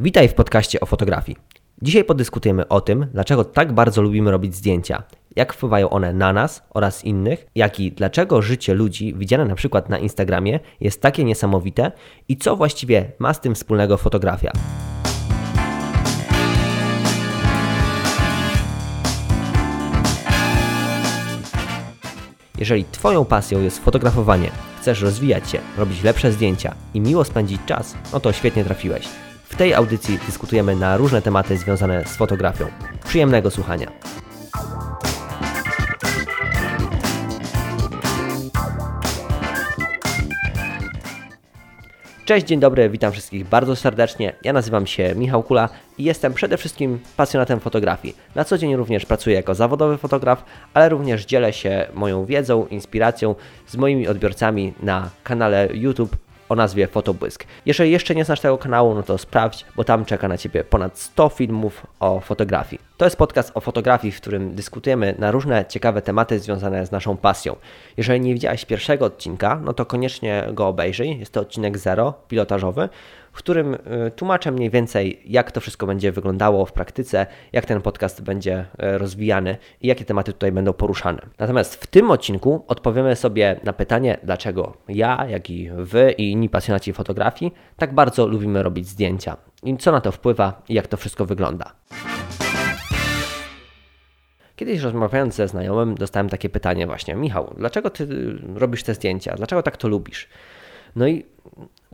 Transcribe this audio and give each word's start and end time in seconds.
Witaj 0.00 0.28
w 0.28 0.34
podcaście 0.34 0.80
o 0.80 0.86
fotografii. 0.86 1.38
Dzisiaj 1.82 2.04
podyskutujemy 2.04 2.68
o 2.68 2.80
tym, 2.80 3.06
dlaczego 3.12 3.44
tak 3.44 3.72
bardzo 3.72 4.02
lubimy 4.02 4.30
robić 4.30 4.54
zdjęcia, 4.54 5.02
jak 5.36 5.52
wpływają 5.52 5.90
one 5.90 6.12
na 6.12 6.32
nas 6.32 6.62
oraz 6.70 7.04
innych, 7.04 7.46
jak 7.54 7.80
i 7.80 7.92
dlaczego 7.92 8.42
życie 8.42 8.74
ludzi 8.74 9.14
widziane 9.14 9.44
na 9.44 9.54
przykład 9.54 9.88
na 9.88 9.98
Instagramie 9.98 10.60
jest 10.80 11.02
takie 11.02 11.24
niesamowite 11.24 11.92
i 12.28 12.36
co 12.36 12.56
właściwie 12.56 13.12
ma 13.18 13.34
z 13.34 13.40
tym 13.40 13.54
wspólnego 13.54 13.96
fotografia. 13.96 14.52
Jeżeli 22.58 22.84
Twoją 22.84 23.24
pasją 23.24 23.60
jest 23.62 23.78
fotografowanie, 23.78 24.50
chcesz 24.80 25.02
rozwijać 25.02 25.50
się, 25.50 25.58
robić 25.78 26.02
lepsze 26.02 26.32
zdjęcia 26.32 26.74
i 26.94 27.00
miło 27.00 27.24
spędzić 27.24 27.60
czas, 27.66 27.94
no 28.12 28.20
to 28.20 28.32
świetnie 28.32 28.64
trafiłeś. 28.64 29.27
W 29.48 29.56
tej 29.56 29.74
audycji 29.74 30.18
dyskutujemy 30.26 30.76
na 30.76 30.96
różne 30.96 31.22
tematy 31.22 31.56
związane 31.56 32.04
z 32.04 32.16
fotografią. 32.16 32.66
Przyjemnego 33.04 33.50
słuchania. 33.50 33.90
Cześć, 42.24 42.46
dzień 42.46 42.60
dobry, 42.60 42.90
witam 42.90 43.12
wszystkich 43.12 43.48
bardzo 43.48 43.76
serdecznie. 43.76 44.32
Ja 44.44 44.52
nazywam 44.52 44.86
się 44.86 45.14
Michał 45.14 45.42
Kula 45.42 45.68
i 45.98 46.04
jestem 46.04 46.34
przede 46.34 46.56
wszystkim 46.56 46.98
pasjonatem 47.16 47.60
fotografii. 47.60 48.16
Na 48.34 48.44
co 48.44 48.58
dzień 48.58 48.76
również 48.76 49.06
pracuję 49.06 49.36
jako 49.36 49.54
zawodowy 49.54 49.98
fotograf, 49.98 50.44
ale 50.74 50.88
również 50.88 51.26
dzielę 51.26 51.52
się 51.52 51.86
moją 51.94 52.24
wiedzą, 52.24 52.66
inspiracją 52.66 53.34
z 53.66 53.76
moimi 53.76 54.08
odbiorcami 54.08 54.72
na 54.82 55.10
kanale 55.24 55.68
YouTube 55.72 56.16
o 56.48 56.54
nazwie 56.54 56.86
Fotobłysk. 56.86 57.44
Jeżeli 57.66 57.90
jeszcze 57.90 58.14
nie 58.14 58.24
znasz 58.24 58.40
tego 58.40 58.58
kanału, 58.58 58.94
no 58.94 59.02
to 59.02 59.18
sprawdź, 59.18 59.64
bo 59.76 59.84
tam 59.84 60.04
czeka 60.04 60.28
na 60.28 60.38
Ciebie 60.38 60.64
ponad 60.64 60.98
100 60.98 61.28
filmów 61.28 61.86
o 62.00 62.20
fotografii. 62.20 62.80
To 62.96 63.04
jest 63.04 63.16
podcast 63.16 63.52
o 63.54 63.60
fotografii, 63.60 64.12
w 64.12 64.20
którym 64.20 64.54
dyskutujemy 64.54 65.14
na 65.18 65.30
różne 65.30 65.64
ciekawe 65.68 66.02
tematy 66.02 66.38
związane 66.38 66.86
z 66.86 66.90
naszą 66.90 67.16
pasją. 67.16 67.56
Jeżeli 67.96 68.20
nie 68.20 68.34
widziałeś 68.34 68.64
pierwszego 68.64 69.04
odcinka, 69.04 69.60
no 69.64 69.72
to 69.72 69.86
koniecznie 69.86 70.44
go 70.52 70.68
obejrzyj. 70.68 71.18
Jest 71.18 71.32
to 71.32 71.40
odcinek 71.40 71.78
zero, 71.78 72.14
pilotażowy, 72.28 72.88
w 73.38 73.40
którym 73.40 73.74
y, 73.74 73.78
tłumaczę 74.16 74.52
mniej 74.52 74.70
więcej, 74.70 75.22
jak 75.24 75.52
to 75.52 75.60
wszystko 75.60 75.86
będzie 75.86 76.12
wyglądało 76.12 76.66
w 76.66 76.72
praktyce, 76.72 77.26
jak 77.52 77.66
ten 77.66 77.82
podcast 77.82 78.22
będzie 78.22 78.60
y, 78.94 78.98
rozwijany 78.98 79.56
i 79.80 79.88
jakie 79.88 80.04
tematy 80.04 80.32
tutaj 80.32 80.52
będą 80.52 80.72
poruszane. 80.72 81.22
Natomiast 81.38 81.74
w 81.74 81.86
tym 81.86 82.10
odcinku 82.10 82.64
odpowiemy 82.68 83.16
sobie 83.16 83.60
na 83.64 83.72
pytanie, 83.72 84.18
dlaczego 84.22 84.76
ja, 84.88 85.26
jak 85.28 85.50
i 85.50 85.70
wy 85.70 86.12
i 86.12 86.30
inni 86.30 86.48
pasjonaci 86.48 86.92
fotografii 86.92 87.54
tak 87.76 87.94
bardzo 87.94 88.26
lubimy 88.26 88.62
robić 88.62 88.88
zdjęcia 88.88 89.36
i 89.62 89.76
co 89.76 89.92
na 89.92 90.00
to 90.00 90.12
wpływa 90.12 90.62
i 90.68 90.74
jak 90.74 90.86
to 90.86 90.96
wszystko 90.96 91.26
wygląda. 91.26 91.72
Kiedyś 94.56 94.80
rozmawiając 94.80 95.34
ze 95.34 95.48
znajomym, 95.48 95.94
dostałem 95.94 96.28
takie 96.28 96.48
pytanie 96.48 96.86
właśnie: 96.86 97.14
Michał, 97.14 97.54
dlaczego 97.56 97.90
ty 97.90 98.08
robisz 98.54 98.82
te 98.82 98.94
zdjęcia? 98.94 99.34
Dlaczego 99.36 99.62
tak 99.62 99.76
to 99.76 99.88
lubisz? 99.88 100.28
No 100.96 101.08
i 101.08 101.24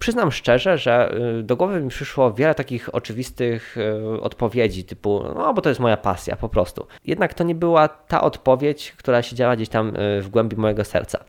Przyznam 0.01 0.33
szczerze, 0.33 0.79
że 0.79 1.15
y, 1.39 1.43
do 1.43 1.57
głowy 1.57 1.81
mi 1.81 1.89
przyszło 1.89 2.33
wiele 2.33 2.55
takich 2.55 2.95
oczywistych 2.95 3.77
y, 3.77 4.21
odpowiedzi, 4.21 4.85
typu, 4.85 5.25
no 5.35 5.55
bo 5.55 5.63
to 5.63 5.69
jest 5.69 5.81
moja 5.81 5.97
pasja, 5.97 6.37
po 6.37 6.49
prostu. 6.49 6.87
Jednak 7.05 7.35
to 7.35 7.45
nie 7.45 7.55
była 7.55 7.89
ta 7.89 8.21
odpowiedź, 8.21 8.95
która 8.97 9.23
siedziała 9.23 9.57
gdzieś 9.57 9.69
tam 9.69 9.97
y, 9.97 10.23
w 10.23 10.29
głębi 10.29 10.57
mojego 10.57 10.85
serca. 10.85 11.25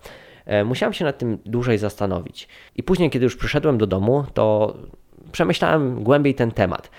E, 0.46 0.64
musiałem 0.64 0.94
się 0.94 1.06
nad 1.06 1.18
tym 1.18 1.38
dłużej 1.46 1.78
zastanowić. 1.78 2.48
I 2.76 2.84
później, 2.84 3.10
kiedy 3.10 3.24
już 3.24 3.36
przyszedłem 3.36 3.78
do 3.78 3.88
domu, 3.88 4.26
to 4.34 4.76
przemyślałem 5.32 6.04
głębiej 6.04 6.36
ten 6.36 6.52
temat. 6.52 6.90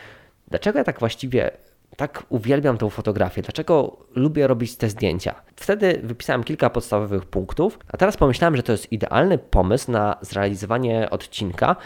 Dlaczego 0.49 0.79
ja 0.79 0.85
tak 0.85 1.01
właściwie 1.01 1.51
tak 1.97 2.27
uwielbiam 2.29 2.79
tą 2.79 2.91
fotografię, 2.91 3.43
dlaczego 3.43 3.97
lubię 4.15 4.47
robić 4.47 4.77
te 4.77 4.89
zdjęcia. 4.89 5.35
Wtedy 5.57 6.01
wypisałem 6.03 6.45
kilka 6.45 6.71
podstawowych 6.71 7.25
punktów, 7.25 7.79
a 7.89 7.97
teraz 7.97 8.17
pomyślałem, 8.17 8.57
że 8.57 8.63
to 8.63 8.73
jest 8.73 8.93
idealny 8.93 9.39
pomysł 9.39 9.91
na 9.93 10.17
zrealizowanie 10.21 11.11
odcinka 11.11 11.77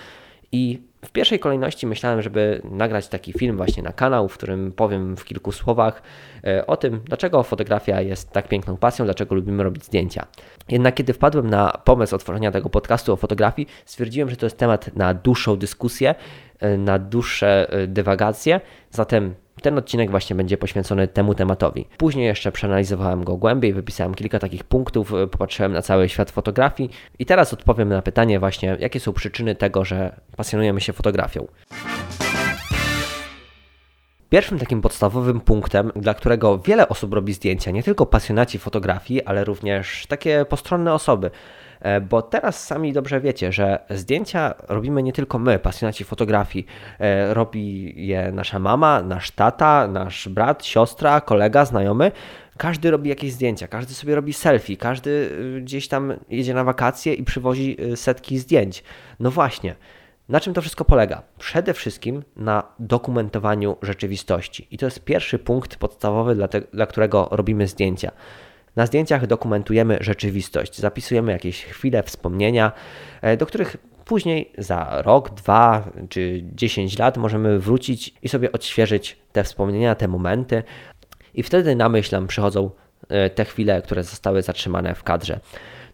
i 0.53 0.91
w 1.05 1.11
pierwszej 1.11 1.39
kolejności 1.39 1.87
myślałem, 1.87 2.23
żeby 2.23 2.63
nagrać 2.65 3.09
taki 3.09 3.33
film 3.33 3.57
właśnie 3.57 3.83
na 3.83 3.93
kanał, 3.93 4.29
w 4.29 4.35
którym 4.35 4.73
powiem 4.73 5.17
w 5.17 5.25
kilku 5.25 5.53
słowach 5.53 6.03
e, 6.45 6.67
o 6.67 6.77
tym, 6.77 7.01
dlaczego 7.05 7.43
fotografia 7.43 8.01
jest 8.01 8.31
tak 8.31 8.49
piękną 8.49 8.77
pasją, 8.77 9.05
dlaczego 9.05 9.35
lubimy 9.35 9.63
robić 9.63 9.85
zdjęcia. 9.85 10.27
Jednak 10.69 10.95
kiedy 10.95 11.13
wpadłem 11.13 11.51
na 11.51 11.73
pomysł 11.85 12.15
otworzenia 12.15 12.51
tego 12.51 12.71
podcastu 12.71 13.13
o 13.13 13.17
fotografii, 13.17 13.69
stwierdziłem, 13.85 14.31
że 14.31 14.37
to 14.37 14.47
jest 14.47 14.59
temat 14.59 14.97
na 14.97 15.15
dłuższą 15.15 15.57
dyskusję, 15.57 16.15
e, 16.59 16.79
na 16.79 16.99
dłuższe 16.99 17.73
e, 17.73 17.87
dywagacje, 17.87 18.61
zatem 18.91 19.35
ten 19.61 19.79
odcinek 19.79 20.11
właśnie 20.11 20.37
będzie 20.37 20.57
poświęcony 20.57 21.09
temu 21.09 21.35
tematowi. 21.35 21.87
Później 21.99 22.27
jeszcze 22.27 22.53
przeanalizowałem 22.53 23.25
go 23.25 23.37
głębiej, 23.37 23.73
wypisałem 23.73 24.15
kilka 24.15 24.39
takich 24.39 24.65
punktów, 24.65 25.13
y, 25.15 25.27
popatrzyłem 25.27 25.73
na 25.73 25.83
cały 25.83 26.09
świat 26.09 26.31
fotografii 26.31 26.91
i 27.19 27.27
teraz 27.27 27.53
odpowiem 27.53 27.89
na 27.89 28.03
pytanie 28.03 28.41
właśnie, 28.41 28.77
jakie 28.81 29.01
są 29.01 29.13
przyczyny 29.13 29.55
tego, 29.55 29.85
że 29.85 30.21
pasjonujemy 30.37 30.81
się 30.81 30.93
fotografią. 30.93 31.47
Pierwszym 34.31 34.59
takim 34.59 34.83
podstawowym 34.83 35.41
punktem, 35.41 35.93
dla 35.97 36.15
którego 36.15 36.59
wiele 36.59 36.89
osób 36.89 37.15
robi 37.15 37.33
zdjęcia, 37.33 37.71
nie 37.71 37.83
tylko 37.83 38.07
pasjonaci 38.07 38.59
fotografii, 38.59 39.25
ale 39.25 39.45
również 39.45 40.07
takie 40.07 40.45
postronne 40.45 40.95
osoby, 40.95 41.31
bo 42.09 42.23
teraz 42.23 42.67
sami 42.67 42.93
dobrze 42.93 43.21
wiecie, 43.21 43.53
że 43.53 43.79
zdjęcia 43.91 44.55
robimy 44.69 45.03
nie 45.03 45.13
tylko 45.13 45.39
my, 45.39 45.59
pasjonaci 45.59 46.05
fotografii. 46.05 46.67
E, 46.99 47.35
robi 47.35 47.95
je 48.07 48.33
nasza 48.33 48.59
mama, 48.59 49.03
nasz 49.03 49.31
tata, 49.31 49.87
nasz 49.87 50.29
brat, 50.29 50.65
siostra, 50.65 51.21
kolega, 51.21 51.65
znajomy. 51.65 52.13
Każdy 52.57 52.91
robi 52.91 53.09
jakieś 53.11 53.33
zdjęcia, 53.33 53.69
każdy 53.69 53.95
sobie 53.95 54.15
robi 54.15 54.33
selfie, 54.33 54.77
każdy 54.77 55.11
y, 55.11 55.61
gdzieś 55.61 55.89
tam 55.89 56.13
jedzie 56.29 56.55
na 56.55 56.65
wakacje 56.65 57.15
i 57.15 57.25
przywozi 57.25 57.77
y, 57.93 57.97
setki 57.97 58.39
zdjęć. 58.39 58.85
No 59.21 59.31
właśnie. 59.31 59.75
Na 60.29 60.41
czym 60.41 60.55
to 60.55 60.61
wszystko 60.61 60.85
polega? 60.85 61.23
Przede 61.39 61.75
wszystkim 61.75 62.23
na 62.37 62.63
dokumentowaniu 62.79 63.77
rzeczywistości. 63.83 64.69
I 64.71 64.79
to 64.79 64.87
jest 64.87 65.05
pierwszy 65.05 65.39
punkt 65.39 65.77
podstawowy, 65.77 66.35
dla, 66.35 66.49
te, 66.49 66.61
dla 66.61 66.87
którego 66.87 67.29
robimy 67.31 67.67
zdjęcia. 67.67 68.13
Na 68.77 68.87
zdjęciach 68.87 69.27
dokumentujemy 69.27 69.99
rzeczywistość, 70.01 70.79
zapisujemy 70.79 71.33
jakieś 71.33 71.65
chwile, 71.65 72.03
wspomnienia, 72.03 72.73
e, 73.23 73.37
do 73.37 73.47
których 73.47 73.77
później 74.05 74.53
za 74.59 75.03
rok, 75.03 75.31
dwa 75.31 75.91
czy 76.09 76.45
dziesięć 76.55 76.99
lat 76.99 77.17
możemy 77.17 77.59
wrócić 77.59 78.15
i 78.23 78.29
sobie 78.29 78.53
odświeżyć 78.53 79.19
te 79.33 79.45
wspomnienia, 79.45 79.95
te 79.95 80.09
momenty. 80.09 80.63
I 81.35 81.43
wtedy 81.43 81.77
na 81.77 81.89
myśl 81.89 82.15
nam 82.15 82.27
przychodzą 82.27 82.71
e, 83.09 83.31
te 83.31 83.45
chwile, 83.45 83.83
które 83.83 84.05
zostały 84.05 84.43
zatrzymane 84.43 84.95
w 84.95 85.03
kadrze. 85.03 85.41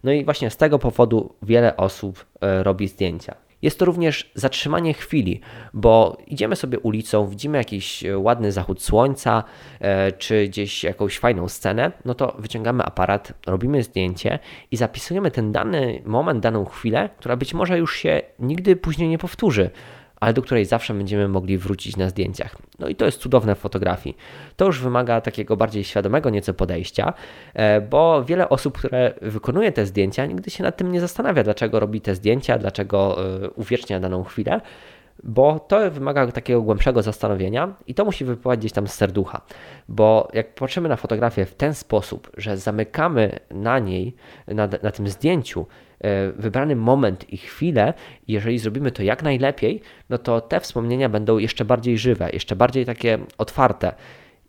No 0.04 0.12
i 0.12 0.24
właśnie 0.24 0.50
z 0.50 0.56
tego 0.56 0.78
powodu 0.78 1.34
wiele 1.42 1.76
osób 1.76 2.26
e, 2.40 2.62
robi 2.62 2.88
zdjęcia. 2.88 3.45
Jest 3.66 3.78
to 3.78 3.84
również 3.84 4.30
zatrzymanie 4.34 4.94
chwili, 4.94 5.40
bo 5.74 6.16
idziemy 6.26 6.56
sobie 6.56 6.78
ulicą, 6.78 7.28
widzimy 7.28 7.58
jakiś 7.58 8.04
e, 8.04 8.18
ładny 8.18 8.52
zachód 8.52 8.82
słońca, 8.82 9.44
e, 9.80 10.12
czy 10.12 10.48
gdzieś 10.48 10.84
jakąś 10.84 11.18
fajną 11.18 11.48
scenę, 11.48 11.92
no 12.04 12.14
to 12.14 12.36
wyciągamy 12.38 12.84
aparat, 12.84 13.32
robimy 13.46 13.82
zdjęcie 13.82 14.38
i 14.70 14.76
zapisujemy 14.76 15.30
ten 15.30 15.52
dany 15.52 16.02
moment, 16.04 16.40
daną 16.40 16.64
chwilę, 16.64 17.08
która 17.18 17.36
być 17.36 17.54
może 17.54 17.78
już 17.78 17.96
się 17.96 18.22
nigdy 18.38 18.76
później 18.76 19.08
nie 19.08 19.18
powtórzy 19.18 19.70
ale 20.20 20.32
do 20.32 20.42
której 20.42 20.64
zawsze 20.64 20.94
będziemy 20.94 21.28
mogli 21.28 21.58
wrócić 21.58 21.96
na 21.96 22.08
zdjęciach. 22.08 22.56
No 22.78 22.88
i 22.88 22.94
to 22.96 23.04
jest 23.04 23.20
cudowne 23.20 23.54
w 23.54 23.58
fotografii. 23.58 24.16
To 24.56 24.64
już 24.64 24.80
wymaga 24.80 25.20
takiego 25.20 25.56
bardziej 25.56 25.84
świadomego 25.84 26.30
nieco 26.30 26.54
podejścia, 26.54 27.12
e, 27.54 27.80
bo 27.80 28.24
wiele 28.24 28.48
osób, 28.48 28.78
które 28.78 29.14
wykonuje 29.22 29.72
te 29.72 29.86
zdjęcia, 29.86 30.26
nigdy 30.26 30.50
się 30.50 30.62
nad 30.62 30.76
tym 30.76 30.92
nie 30.92 31.00
zastanawia, 31.00 31.42
dlaczego 31.42 31.80
robi 31.80 32.00
te 32.00 32.14
zdjęcia, 32.14 32.58
dlaczego 32.58 33.16
e, 33.44 33.50
uwiecznia 33.50 34.00
daną 34.00 34.24
chwilę 34.24 34.60
bo 35.22 35.60
to 35.60 35.90
wymaga 35.90 36.26
takiego 36.26 36.62
głębszego 36.62 37.02
zastanowienia 37.02 37.74
i 37.86 37.94
to 37.94 38.04
musi 38.04 38.24
wypływać 38.24 38.60
gdzieś 38.60 38.72
tam 38.72 38.88
z 38.88 38.94
serducha. 38.94 39.40
Bo 39.88 40.28
jak 40.32 40.54
patrzymy 40.54 40.88
na 40.88 40.96
fotografię 40.96 41.46
w 41.46 41.54
ten 41.54 41.74
sposób, 41.74 42.30
że 42.36 42.56
zamykamy 42.56 43.38
na 43.50 43.78
niej, 43.78 44.14
na, 44.46 44.68
na 44.82 44.90
tym 44.90 45.08
zdjęciu, 45.08 45.66
wybrany 46.36 46.76
moment 46.76 47.32
i 47.32 47.36
chwilę, 47.36 47.94
jeżeli 48.28 48.58
zrobimy 48.58 48.90
to 48.90 49.02
jak 49.02 49.22
najlepiej, 49.22 49.80
no 50.10 50.18
to 50.18 50.40
te 50.40 50.60
wspomnienia 50.60 51.08
będą 51.08 51.38
jeszcze 51.38 51.64
bardziej 51.64 51.98
żywe, 51.98 52.30
jeszcze 52.32 52.56
bardziej 52.56 52.86
takie 52.86 53.18
otwarte. 53.38 53.92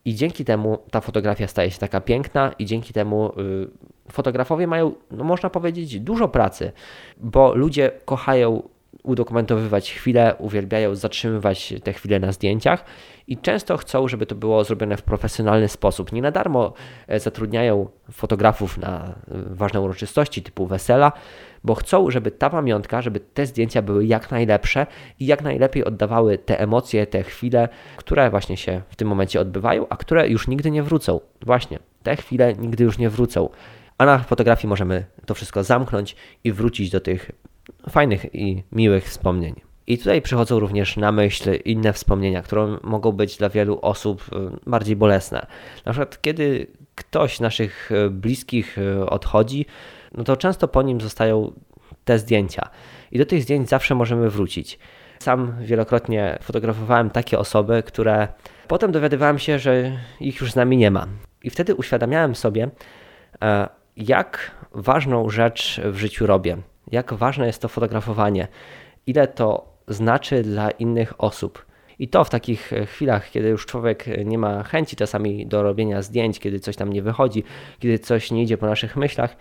I 0.06 0.16
dzięki 0.16 0.46
temu 0.46 0.78
ta 0.92 1.02
fotografia 1.02 1.48
staje 1.48 1.72
się 1.72 1.80
taka 1.80 2.02
piękna, 2.02 2.52
i 2.60 2.66
dzięki 2.66 2.94
temu 2.94 3.32
y, 3.40 4.12
fotografowie 4.12 4.68
mają, 4.68 4.92
no 5.12 5.24
można 5.24 5.50
powiedzieć, 5.50 6.00
dużo 6.00 6.28
pracy, 6.28 6.72
bo 7.18 7.56
ludzie 7.56 7.92
kochają 8.06 8.70
udokumentowywać 9.08 9.92
chwilę, 9.92 10.36
uwielbiają 10.40 10.96
zatrzymywać 10.96 11.74
te 11.84 11.94
chwile 11.94 12.20
na 12.20 12.32
zdjęciach 12.32 12.86
i 13.28 13.38
często 13.38 13.78
chcą, 13.78 14.08
żeby 14.08 14.26
to 14.26 14.36
było 14.36 14.64
zrobione 14.64 14.98
w 14.98 15.02
profesjonalny 15.02 15.68
sposób. 15.68 16.12
Nie 16.12 16.22
na 16.22 16.32
darmo 16.32 16.74
e, 17.08 17.20
zatrudniają 17.20 17.90
fotografów 18.12 18.78
na 18.78 19.06
e, 19.06 19.14
ważne 19.50 19.82
uroczystości 19.82 20.42
typu 20.42 20.68
wesela, 20.68 21.12
bo 21.64 21.76
chcą, 21.76 22.12
żeby 22.12 22.32
ta 22.32 22.50
pamiątka, 22.50 23.02
żeby 23.02 23.20
te 23.20 23.46
zdjęcia 23.46 23.82
były 23.82 24.06
jak 24.06 24.32
najlepsze 24.32 24.86
i 25.20 25.26
jak 25.26 25.42
najlepiej 25.42 25.86
oddawały 25.86 26.38
te 26.38 26.60
emocje, 26.60 27.08
te 27.08 27.24
chwile, 27.24 27.70
które 27.98 28.30
właśnie 28.30 28.58
się 28.58 28.82
w 28.90 28.96
tym 28.96 29.08
momencie 29.08 29.42
odbywają, 29.42 29.86
a 29.90 29.98
które 29.98 30.30
już 30.30 30.48
nigdy 30.48 30.72
nie 30.72 30.84
wrócą. 30.84 31.20
Właśnie, 31.42 31.80
te 32.04 32.16
chwile 32.16 32.54
nigdy 32.54 32.84
już 32.84 32.98
nie 32.98 33.10
wrócą. 33.10 33.50
A 33.98 34.06
na 34.06 34.20
fotografii 34.20 34.70
możemy 34.70 35.06
to 35.26 35.34
wszystko 35.34 35.64
zamknąć 35.64 36.16
i 36.44 36.52
wrócić 36.52 36.90
do 36.90 37.00
tych 37.00 37.32
fajnych 37.90 38.36
i 38.36 38.64
miłych 38.72 39.06
wspomnień. 39.06 39.56
I 39.88 39.98
tutaj 39.98 40.22
przychodzą 40.22 40.60
również 40.60 40.98
na 40.98 41.12
myśl 41.12 41.50
inne 41.66 41.94
wspomnienia, 41.94 42.42
które 42.42 42.78
mogą 42.84 43.12
być 43.12 43.38
dla 43.38 43.50
wielu 43.50 43.80
osób 43.82 44.22
y, 44.22 44.70
bardziej 44.70 44.96
bolesne. 44.96 45.48
Na 45.86 45.92
przykład, 45.92 46.22
kiedy 46.22 46.68
ktoś 46.96 47.40
naszych 47.40 47.92
y, 47.92 48.10
bliskich 48.10 48.78
y, 48.78 49.10
odchodzi, 49.10 49.66
no 50.14 50.24
to 50.24 50.38
często 50.38 50.68
po 50.68 50.82
nim 50.82 51.02
zostają 51.02 51.52
te 52.06 52.20
zdjęcia. 52.20 52.70
I 53.12 53.18
do 53.18 53.26
tych 53.26 53.44
zdjęć 53.44 53.70
zawsze 53.70 53.96
możemy 53.96 54.30
wrócić. 54.30 54.80
Sam 55.20 55.56
wielokrotnie 55.62 56.38
fotografowałem 56.42 57.10
takie 57.10 57.40
osoby, 57.40 57.84
które 57.84 58.28
potem 58.68 58.92
dowiadywałem 58.92 59.40
się, 59.40 59.60
że 59.60 59.92
ich 60.20 60.42
już 60.42 60.52
z 60.52 60.56
nami 60.56 60.78
nie 60.78 60.92
ma. 60.92 61.08
I 61.44 61.50
wtedy 61.50 61.76
uświadamiałem 61.76 62.36
sobie, 62.36 62.70
e, 63.42 63.70
jak 63.98 64.52
ważną 64.72 65.30
rzecz 65.30 65.82
w 65.84 65.98
życiu 65.98 66.28
robię, 66.28 66.58
jak 66.92 67.14
ważne 67.14 67.48
jest 67.48 67.62
to 67.62 67.68
fotografowanie, 67.68 68.48
ile 69.08 69.28
to 69.28 69.78
znaczy 69.88 70.44
dla 70.44 70.72
innych 70.72 71.22
osób. 71.24 71.66
I 72.00 72.08
to 72.08 72.24
w 72.24 72.30
takich 72.30 72.72
chwilach, 72.86 73.30
kiedy 73.32 73.50
już 73.50 73.66
człowiek 73.66 74.06
nie 74.26 74.38
ma 74.38 74.64
chęci 74.64 74.96
czasami 74.96 75.48
do 75.48 75.64
robienia 75.64 76.02
zdjęć, 76.02 76.40
kiedy 76.40 76.60
coś 76.60 76.76
tam 76.76 76.94
nie 76.94 77.02
wychodzi, 77.02 77.44
kiedy 77.80 78.00
coś 78.00 78.32
nie 78.32 78.44
idzie 78.44 78.58
po 78.58 78.66
naszych 78.66 78.96
myślach, 78.96 79.38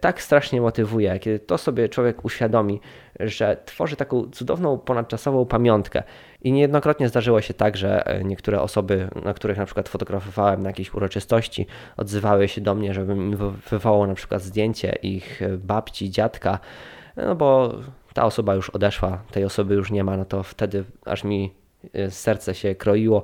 tak 0.00 0.22
strasznie 0.22 0.60
motywuje, 0.60 1.18
kiedy 1.18 1.38
to 1.38 1.58
sobie 1.58 1.88
człowiek 1.88 2.24
uświadomi, 2.24 2.80
że 3.24 3.56
tworzy 3.64 3.96
taką 3.96 4.30
cudowną, 4.30 4.78
ponadczasową 4.78 5.46
pamiątkę. 5.46 6.02
I 6.42 6.52
niejednokrotnie 6.52 7.08
zdarzyło 7.08 7.40
się 7.40 7.54
tak, 7.54 7.76
że 7.76 8.20
niektóre 8.24 8.60
osoby, 8.60 9.08
na 9.24 9.34
których 9.34 9.58
na 9.58 9.64
przykład 9.64 9.88
fotografowałem 9.88 10.62
na 10.62 10.68
jakiejś 10.68 10.94
uroczystości, 10.94 11.66
odzywały 11.96 12.48
się 12.48 12.60
do 12.60 12.74
mnie, 12.74 12.94
żebym 12.94 13.36
wywołał 13.70 14.06
na 14.06 14.14
przykład 14.14 14.42
zdjęcie 14.42 14.98
ich 15.02 15.40
babci, 15.58 16.10
dziadka, 16.10 16.58
no 17.16 17.34
bo 17.34 17.74
ta 18.14 18.24
osoba 18.24 18.54
już 18.54 18.70
odeszła, 18.70 19.18
tej 19.30 19.44
osoby 19.44 19.74
już 19.74 19.90
nie 19.90 20.04
ma, 20.04 20.16
no 20.16 20.24
to 20.24 20.42
wtedy 20.42 20.84
aż 21.04 21.24
mi 21.24 21.54
e, 21.94 22.10
serce 22.10 22.54
się 22.54 22.74
kroiło 22.74 23.22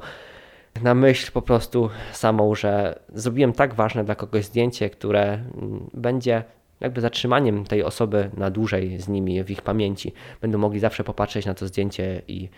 na 0.82 0.94
myśl 0.94 1.32
po 1.32 1.42
prostu 1.42 1.90
samą, 2.12 2.54
że 2.54 2.98
zrobiłem 3.14 3.52
tak 3.52 3.74
ważne 3.74 4.04
dla 4.04 4.14
kogoś 4.14 4.44
zdjęcie, 4.44 4.90
które 4.90 5.22
mm, 5.32 5.90
będzie 5.94 6.44
jakby 6.80 7.00
zatrzymaniem 7.00 7.64
tej 7.64 7.82
osoby 7.82 8.30
na 8.36 8.50
dłużej 8.50 8.98
z 8.98 9.08
nimi 9.08 9.44
w 9.44 9.50
ich 9.50 9.62
pamięci. 9.62 10.12
Będą 10.40 10.58
mogli 10.58 10.80
zawsze 10.80 11.04
popatrzeć 11.04 11.46
na 11.46 11.54
to 11.54 11.66
zdjęcie 11.66 12.22
i, 12.28 12.48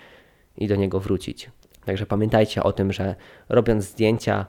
i 0.56 0.68
do 0.68 0.76
niego 0.76 1.00
wrócić. 1.00 1.50
Także 1.84 2.06
pamiętajcie 2.06 2.62
o 2.62 2.72
tym, 2.72 2.92
że 2.92 3.14
robiąc 3.48 3.84
zdjęcia, 3.84 4.46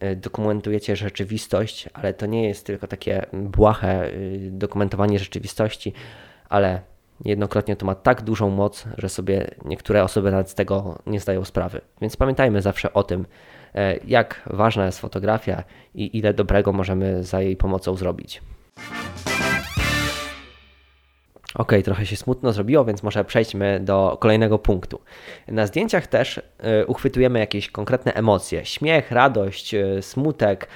e, 0.00 0.16
dokumentujecie 0.16 0.96
rzeczywistość, 0.96 1.88
ale 1.94 2.14
to 2.14 2.26
nie 2.26 2.48
jest 2.48 2.66
tylko 2.66 2.86
takie 2.86 3.26
błahe 3.32 4.06
e, 4.06 4.10
dokumentowanie 4.50 5.18
rzeczywistości, 5.18 5.92
ale 6.48 6.82
Jednokrotnie 7.24 7.76
to 7.76 7.86
ma 7.86 7.94
tak 7.94 8.22
dużą 8.22 8.50
moc, 8.50 8.84
że 8.98 9.08
sobie 9.08 9.50
niektóre 9.64 10.04
osoby 10.04 10.30
nawet 10.30 10.50
z 10.50 10.54
tego 10.54 10.98
nie 11.06 11.20
zdają 11.20 11.44
sprawy. 11.44 11.80
Więc 12.00 12.16
pamiętajmy 12.16 12.62
zawsze 12.62 12.92
o 12.92 13.02
tym, 13.02 13.26
e, 13.74 13.96
jak 13.96 14.42
ważna 14.46 14.86
jest 14.86 15.00
fotografia 15.00 15.64
i 15.94 16.18
ile 16.18 16.34
dobrego 16.34 16.72
możemy 16.72 17.24
za 17.24 17.40
jej 17.40 17.56
pomocą 17.56 17.96
zrobić. 17.96 18.42
Ok, 21.54 21.72
trochę 21.84 22.06
się 22.06 22.16
smutno 22.16 22.52
zrobiło, 22.52 22.84
więc 22.84 23.02
może 23.02 23.24
przejdźmy 23.24 23.80
do 23.80 24.16
kolejnego 24.20 24.58
punktu. 24.58 25.00
Na 25.48 25.66
zdjęciach 25.66 26.06
też 26.06 26.40
e, 26.58 26.86
uchwytujemy 26.86 27.38
jakieś 27.38 27.70
konkretne 27.70 28.14
emocje: 28.14 28.64
śmiech, 28.64 29.10
radość, 29.10 29.74
e, 29.74 30.02
smutek, 30.02 30.68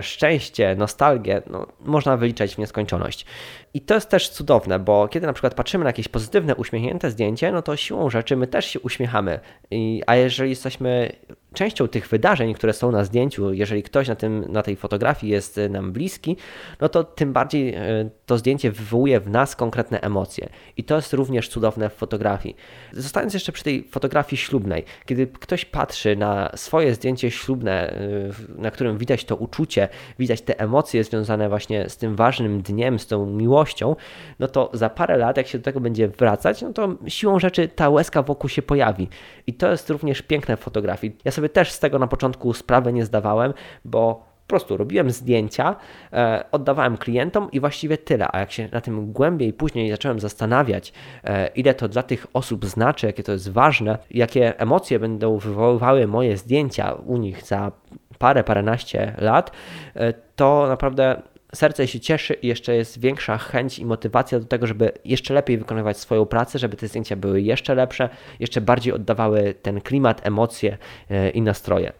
szczęście, 0.00 0.76
nostalgię. 0.76 1.42
No, 1.46 1.66
można 1.80 2.16
wyliczać 2.16 2.54
w 2.54 2.58
nieskończoność. 2.58 3.26
I 3.74 3.80
to 3.80 3.94
jest 3.94 4.08
też 4.08 4.28
cudowne, 4.28 4.78
bo 4.78 5.08
kiedy 5.08 5.26
na 5.26 5.32
przykład 5.32 5.54
patrzymy 5.54 5.84
na 5.84 5.88
jakieś 5.88 6.08
pozytywne, 6.08 6.54
uśmiechnięte 6.54 7.10
zdjęcie, 7.10 7.52
no 7.52 7.62
to 7.62 7.76
siłą 7.76 8.10
rzeczy 8.10 8.36
my 8.36 8.46
też 8.46 8.66
się 8.66 8.80
uśmiechamy. 8.80 9.40
I, 9.70 10.02
a 10.06 10.16
jeżeli 10.16 10.50
jesteśmy 10.50 11.12
częścią 11.54 11.88
tych 11.88 12.08
wydarzeń, 12.08 12.54
które 12.54 12.72
są 12.72 12.92
na 12.92 13.04
zdjęciu, 13.04 13.52
jeżeli 13.52 13.82
ktoś 13.82 14.08
na, 14.08 14.14
tym, 14.14 14.44
na 14.48 14.62
tej 14.62 14.76
fotografii 14.76 15.32
jest 15.32 15.60
nam 15.70 15.92
bliski, 15.92 16.36
no 16.80 16.88
to 16.88 17.04
tym 17.04 17.32
bardziej 17.32 17.74
e, 17.74 18.10
to 18.26 18.38
zdjęcie 18.38 18.72
wywołuje 18.72 19.20
w 19.20 19.30
nas 19.30 19.56
konkretne 19.56 20.00
emocje. 20.00 20.48
I 20.76 20.84
to 20.84 20.96
jest 20.96 21.12
również 21.12 21.48
cudowne 21.48 21.90
w 21.90 21.92
fotografii. 21.92 22.56
Zostając 22.92 23.34
jeszcze 23.34 23.52
przy 23.52 23.64
tej 23.64 23.84
fotografii 23.84 24.36
ślubnej, 24.36 24.84
kiedy 25.06 25.26
ktoś 25.26 25.64
patrzy 25.64 26.16
na 26.16 26.52
swoje 26.56 26.94
zdjęcie 26.94 27.30
ślubne, 27.30 27.90
e, 27.90 28.60
na 28.62 28.70
którym 28.70 28.98
widać 28.98 29.24
to 29.24 29.36
uczucie, 29.36 29.88
widać 30.18 30.42
te 30.42 30.60
emocje 30.60 31.04
związane 31.04 31.48
właśnie 31.48 31.88
z 31.88 31.96
tym 31.96 32.16
ważnym 32.16 32.62
dniem, 32.62 32.98
z 32.98 33.06
tą 33.06 33.26
miłością, 33.26 33.96
no 34.38 34.48
to 34.48 34.70
za 34.72 34.90
parę 34.90 35.16
lat, 35.16 35.36
jak 35.36 35.46
się 35.46 35.58
do 35.58 35.64
tego 35.64 35.80
będzie 35.80 36.08
wracać, 36.08 36.62
no 36.62 36.72
to 36.72 36.96
siłą 37.08 37.38
rzeczy 37.38 37.68
ta 37.68 37.88
łezka 37.88 38.22
wokół 38.22 38.50
się 38.50 38.62
pojawi. 38.62 39.08
I 39.46 39.54
to 39.54 39.70
jest 39.70 39.90
również 39.90 40.22
piękne 40.22 40.56
w 40.56 40.60
fotografii. 40.60 41.16
Ja 41.24 41.30
sobie 41.40 41.48
też 41.48 41.72
z 41.72 41.78
tego 41.78 41.98
na 41.98 42.06
początku 42.06 42.54
sprawy 42.54 42.92
nie 42.92 43.04
zdawałem, 43.04 43.54
bo 43.84 44.30
po 44.46 44.52
prostu 44.52 44.76
robiłem 44.76 45.10
zdjęcia, 45.10 45.76
e, 46.12 46.44
oddawałem 46.52 46.96
klientom 46.96 47.50
i 47.52 47.60
właściwie 47.60 47.98
tyle. 47.98 48.28
A 48.32 48.38
jak 48.38 48.52
się 48.52 48.68
na 48.72 48.80
tym 48.80 49.12
głębiej 49.12 49.52
później 49.52 49.90
zacząłem 49.90 50.20
zastanawiać, 50.20 50.92
e, 51.24 51.46
ile 51.46 51.74
to 51.74 51.88
dla 51.88 52.02
tych 52.02 52.26
osób 52.32 52.66
znaczy, 52.66 53.06
jakie 53.06 53.22
to 53.22 53.32
jest 53.32 53.50
ważne, 53.52 53.98
jakie 54.10 54.60
emocje 54.60 54.98
będą 54.98 55.38
wywoływały 55.38 56.06
moje 56.06 56.36
zdjęcia 56.36 56.92
u 56.92 57.16
nich 57.16 57.42
za 57.42 57.72
parę, 58.18 58.44
paręnaście 58.44 59.14
lat, 59.18 59.50
e, 59.94 60.12
to 60.12 60.66
naprawdę 60.68 61.22
serce 61.54 61.88
się 61.88 62.00
cieszy 62.00 62.34
i 62.34 62.46
jeszcze 62.46 62.74
jest 62.74 63.00
większa 63.00 63.38
chęć 63.38 63.78
i 63.78 63.86
motywacja 63.86 64.40
do 64.40 64.46
tego, 64.46 64.66
żeby 64.66 64.92
jeszcze 65.04 65.34
lepiej 65.34 65.58
wykonywać 65.58 65.98
swoją 65.98 66.26
pracę, 66.26 66.58
żeby 66.58 66.76
te 66.76 66.88
zdjęcia 66.88 67.16
były 67.16 67.42
jeszcze 67.42 67.74
lepsze, 67.74 68.08
jeszcze 68.40 68.60
bardziej 68.60 68.92
oddawały 68.92 69.54
ten 69.62 69.80
klimat, 69.80 70.26
emocje 70.26 70.78
e, 71.10 71.30
i 71.30 71.42
nastroje 71.42 71.92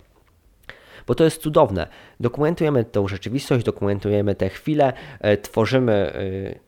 bo 1.10 1.14
to 1.14 1.24
jest 1.24 1.42
cudowne. 1.42 1.86
Dokumentujemy 2.20 2.84
tą 2.84 3.08
rzeczywistość, 3.08 3.64
dokumentujemy 3.64 4.34
te 4.34 4.48
chwile, 4.48 4.92
e, 5.20 5.36
tworzymy 5.36 5.92
e, 5.92 6.12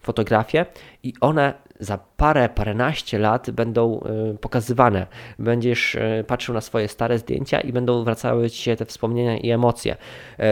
fotografie 0.01 0.67
i 1.03 1.13
one 1.21 1.55
za 1.81 1.99
parę, 2.17 2.49
paręnaście 2.49 3.19
lat 3.19 3.51
będą 3.51 4.01
e, 4.01 4.39
pokazywane. 4.39 5.07
Będziesz 5.39 5.97
patrzył 6.27 6.55
na 6.55 6.61
swoje 6.61 6.89
stare 6.89 7.19
zdjęcia 7.19 7.61
i 7.61 7.73
będą 7.73 8.05
wracały 8.05 8.51
ci 8.51 8.63
się 8.63 8.77
te 8.77 8.85
wspomnienia 8.85 9.37
i 9.37 9.51
emocje. 9.51 9.97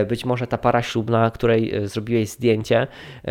Być 0.09 0.25
może 0.25 0.47
ta 0.47 0.59
para 0.59 0.83
ślubna, 0.83 1.31
której 1.31 1.73
zrobiłeś 1.85 2.29
zdjęcie, 2.29 2.87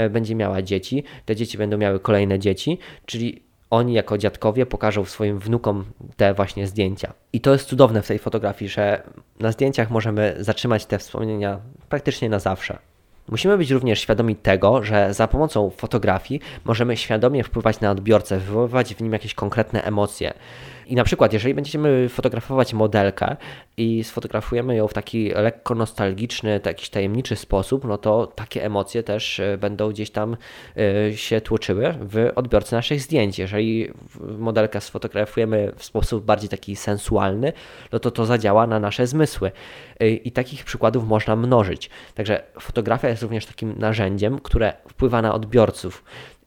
będzie 0.10 0.36
miała 0.36 0.62
dzieci, 0.62 1.04
te 1.26 1.36
dzieci 1.36 1.58
będą 1.58 1.78
miały 1.78 2.00
kolejne 2.00 2.40
dzieci, 2.40 2.78
czyli 3.06 3.49
oni 3.70 3.94
jako 3.94 4.18
dziadkowie 4.18 4.66
pokażą 4.66 5.06
swoim 5.06 5.40
wnukom 5.40 5.86
te 6.18 6.34
właśnie 6.34 6.68
zdjęcia. 6.68 7.14
I 7.34 7.42
to 7.42 7.52
jest 7.52 7.68
cudowne 7.68 8.02
w 8.02 8.08
tej 8.08 8.20
fotografii, 8.20 8.70
że 8.70 9.04
na 9.40 9.52
zdjęciach 9.52 9.90
możemy 9.92 10.36
zatrzymać 10.40 10.86
te 10.86 10.98
wspomnienia 10.98 11.60
praktycznie 11.90 12.30
na 12.30 12.40
zawsze. 12.40 12.78
Musimy 13.28 13.58
być 13.58 13.72
również 13.72 14.00
świadomi 14.00 14.36
tego, 14.36 14.84
że 14.84 15.14
za 15.14 15.28
pomocą 15.28 15.70
fotografii 15.70 16.42
możemy 16.66 16.98
świadomie 16.98 17.44
wpływać 17.44 17.80
na 17.80 17.92
odbiorcę, 17.92 18.40
wywoływać 18.40 18.96
w 18.96 19.02
nim 19.02 19.14
jakieś 19.14 19.34
konkretne 19.34 19.84
emocje. 19.84 20.34
I 20.90 20.96
na 20.96 21.04
przykład, 21.04 21.34
jeżeli 21.34 21.54
będziemy 21.54 22.10
fotografować 22.10 22.74
modelkę 22.74 23.36
i 23.78 24.04
sfotografujemy 24.04 24.76
ją 24.76 24.88
w 24.88 24.94
taki 24.94 25.30
lekko 25.30 25.76
nostalgiczny, 25.76 26.62
jakiś 26.66 26.90
tajemniczy 26.90 27.36
sposób, 27.36 27.84
no 27.86 27.98
to 27.98 28.28
takie 28.28 28.66
emocje 28.66 29.04
też 29.04 29.40
e, 29.40 29.58
będą 29.58 29.90
gdzieś 29.90 30.12
tam 30.12 30.38
e, 30.78 31.18
się 31.18 31.42
tłoczyły 31.42 31.96
w 32.02 32.32
odbiorcy 32.36 32.76
naszych 32.76 33.02
zdjęć. 33.02 33.40
Jeżeli 33.40 33.92
modelkę 34.38 34.82
sfotografujemy 34.82 35.72
w 35.76 35.84
sposób 35.84 36.26
bardziej 36.26 36.50
taki 36.50 36.76
sensualny, 36.76 37.54
no 37.92 38.00
to 38.00 38.12
to 38.12 38.26
zadziała 38.26 38.68
na 38.68 38.80
nasze 38.80 39.08
zmysły. 39.08 39.52
E, 40.00 40.10
I 40.10 40.32
takich 40.32 40.66
przykładów 40.66 41.08
można 41.08 41.36
mnożyć. 41.36 41.90
Także 42.16 42.44
fotografia 42.60 43.10
jest 43.10 43.22
również 43.22 43.46
takim 43.46 43.76
narzędziem, 43.78 44.40
które 44.40 44.74
wpływa 44.88 45.22
na 45.22 45.34
odbiorców 45.34 46.04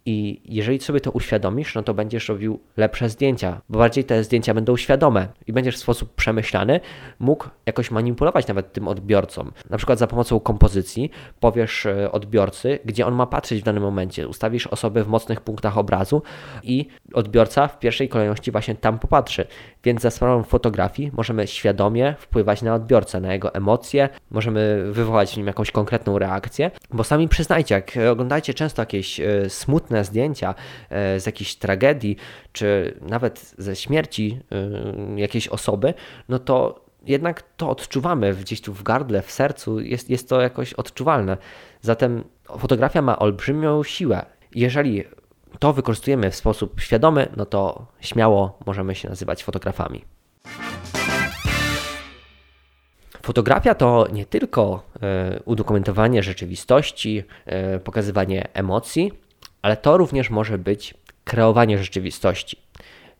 I 0.07 0.41
jeżeli 0.45 0.81
sobie 0.81 1.01
to 1.01 1.11
uświadomisz, 1.11 1.75
no 1.75 1.83
to 1.83 1.95
będziesz 1.95 2.29
robił 2.29 2.61
lepsze 2.77 3.09
zdjęcia, 3.09 3.61
bo 3.69 3.79
bardziej 3.79 4.05
te 4.05 4.25
zdjęcia 4.25 4.55
będą 4.55 4.77
świadome 4.77 5.29
i 5.47 5.53
będziesz 5.53 5.77
w 5.77 5.79
sposób 5.79 6.15
przemyślany 6.15 6.81
mógł 7.19 7.49
jakoś 7.67 7.91
manipulować 7.91 8.47
nawet 8.47 8.73
tym 8.73 8.89
odbiorcą. 8.89 9.51
Na 9.71 9.77
przykład 9.77 9.99
za 9.99 10.07
pomocą 10.07 10.41
kompozycji 10.41 11.11
powiesz 11.41 11.87
e, 11.87 12.13
odbiorcy, 12.13 12.79
gdzie 12.85 13.07
on 13.07 13.15
ma 13.15 13.27
patrzeć 13.27 13.61
w 13.61 13.65
danym 13.65 13.83
momencie. 13.83 14.29
Ustawisz 14.29 14.67
osoby 14.67 15.05
w 15.05 15.09
mocnych 15.09 15.41
punktach 15.41 15.79
obrazu 15.79 16.23
i 16.63 16.89
odbiorca 17.15 17.69
w 17.69 17.79
pierwszej 17.79 18.09
kolejności 18.09 18.51
właśnie 18.51 18.75
tam 18.75 18.99
popatrzy. 18.99 19.47
Więc 19.85 20.03
za 20.03 20.11
sprawą 20.11 20.43
fotografii 20.43 21.11
możemy 21.15 21.47
świadomie 21.47 22.15
wpływać 22.19 22.63
na 22.63 22.75
odbiorcę, 22.75 23.21
na 23.21 23.33
jego 23.33 23.55
emocje, 23.55 24.09
możemy 24.31 24.93
wywołać 24.93 25.35
w 25.35 25.37
nim 25.37 25.47
jakąś 25.47 25.71
konkretną 25.71 26.19
reakcję, 26.19 26.71
bo 26.91 27.05
sami 27.05 27.29
przyznajcie, 27.29 27.75
jak 27.75 27.93
oglądacie 28.11 28.55
często 28.55 28.83
jakieś 28.83 29.21
e, 29.21 29.51
smutne 29.93 30.05
zdjęcia 30.05 30.55
e, 30.91 31.21
z 31.21 31.27
jakiejś 31.27 31.57
tragedii, 31.57 32.17
czy 32.53 32.95
nawet 33.01 33.55
ze 33.59 33.77
śmierci 33.77 34.41
e, 35.17 35.21
jakiejś 35.21 35.49
osoby, 35.49 35.95
no 36.29 36.39
to 36.39 36.85
jednak 37.07 37.43
to 37.57 37.71
odczuwamy 37.71 38.35
gdzieś 38.35 38.61
tu 38.61 38.73
w 38.73 38.83
gardle, 38.83 39.23
w 39.23 39.31
sercu, 39.31 39.81
jest, 39.81 40.11
jest 40.11 40.29
to 40.29 40.41
jakoś 40.41 40.75
odczuwalne. 40.75 41.37
Zatem 41.81 42.25
fotografia 42.59 43.03
ma 43.03 43.19
olbrzymią 43.19 43.83
siłę. 43.83 44.27
Jeżeli 44.55 45.05
to 45.59 45.73
wykorzystujemy 45.73 46.31
w 46.31 46.37
sposób 46.37 46.81
świadomy, 46.81 47.29
no 47.37 47.47
to 47.47 47.87
śmiało 48.01 48.59
możemy 48.67 48.95
się 48.95 49.09
nazywać 49.09 49.45
fotografami. 49.45 50.05
Fotografia 53.23 53.75
to 53.75 54.07
nie 54.13 54.27
tylko 54.27 54.83
e, 55.03 55.41
udokumentowanie 55.45 56.23
rzeczywistości, 56.23 57.23
pokazywanie 57.85 58.49
emocji, 58.55 59.13
ale 59.63 59.77
to 59.77 59.97
również 59.97 60.31
może 60.31 60.59
być 60.59 60.95
kreowanie 61.25 61.79
rzeczywistości. 61.79 62.57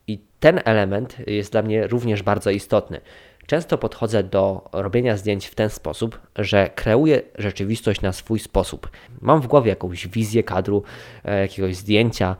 I 0.07 0.19
ten 0.39 0.61
element 0.65 1.17
jest 1.27 1.51
dla 1.51 1.61
mnie 1.61 1.87
również 1.87 2.23
bardzo 2.23 2.49
istotny. 2.49 3.01
Często 3.45 3.77
podchodzę 3.77 4.23
do 4.23 4.69
robienia 4.73 5.17
zdjęć 5.17 5.45
w 5.45 5.55
ten 5.55 5.69
sposób, 5.69 6.19
że 6.35 6.69
kreuję 6.75 7.21
rzeczywistość 7.37 8.01
na 8.01 8.11
swój 8.11 8.39
sposób. 8.39 8.89
Mam 9.21 9.41
w 9.41 9.47
głowie 9.47 9.69
jakąś 9.69 10.07
wizję 10.07 10.43
kadru, 10.43 10.83
e, 11.25 11.39
jakiegoś 11.39 11.75
zdjęcia, 11.75 12.35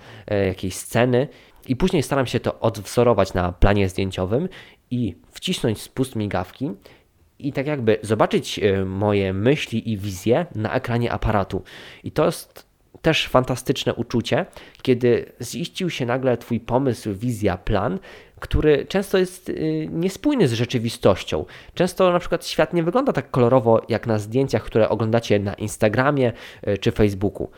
jakiejś 0.47 0.75
sceny 0.75 1.27
i 1.67 1.75
później 1.75 2.03
staram 2.03 2.25
się 2.25 2.39
to 2.39 2.59
odwzorować 2.59 3.33
na 3.33 3.51
planie 3.51 3.89
zdjęciowym 3.89 4.49
i 4.91 5.15
wcisnąć 5.31 5.81
spust 5.81 6.15
migawki 6.15 6.71
i 7.39 7.53
tak 7.53 7.67
jakby 7.67 7.97
zobaczyć 8.01 8.59
e, 8.59 8.85
moje 8.85 9.33
myśli 9.33 9.91
i 9.91 9.97
wizje 9.97 10.45
na 10.55 10.73
ekranie 10.73 11.11
aparatu. 11.11 11.63
I 12.03 12.11
to 12.11 12.25
jest 12.25 12.72
też 13.01 13.27
fantastyczne 13.27 13.93
uczucie, 13.93 14.45
kiedy 14.81 15.25
ziścił 15.41 15.89
się 15.89 16.05
nagle 16.05 16.37
Twój 16.37 16.59
pomysł, 16.59 17.13
wizja, 17.13 17.57
plan, 17.57 17.99
który 18.39 18.85
często 18.85 19.17
jest 19.17 19.49
e, 19.49 19.53
niespójny 19.87 20.47
z 20.47 20.53
rzeczywistością. 20.53 21.45
Często 21.73 22.11
na 22.11 22.19
przykład 22.19 22.47
świat 22.47 22.73
nie 22.73 22.83
wygląda 22.83 23.13
tak 23.13 23.31
kolorowo 23.31 23.81
jak 23.89 24.07
na 24.07 24.19
zdjęciach, 24.19 24.63
które 24.63 24.89
oglądacie 24.89 25.39
na 25.39 25.53
Instagramie 25.53 26.33
e, 26.61 26.77
czy 26.77 26.91
Facebooku 26.91 27.49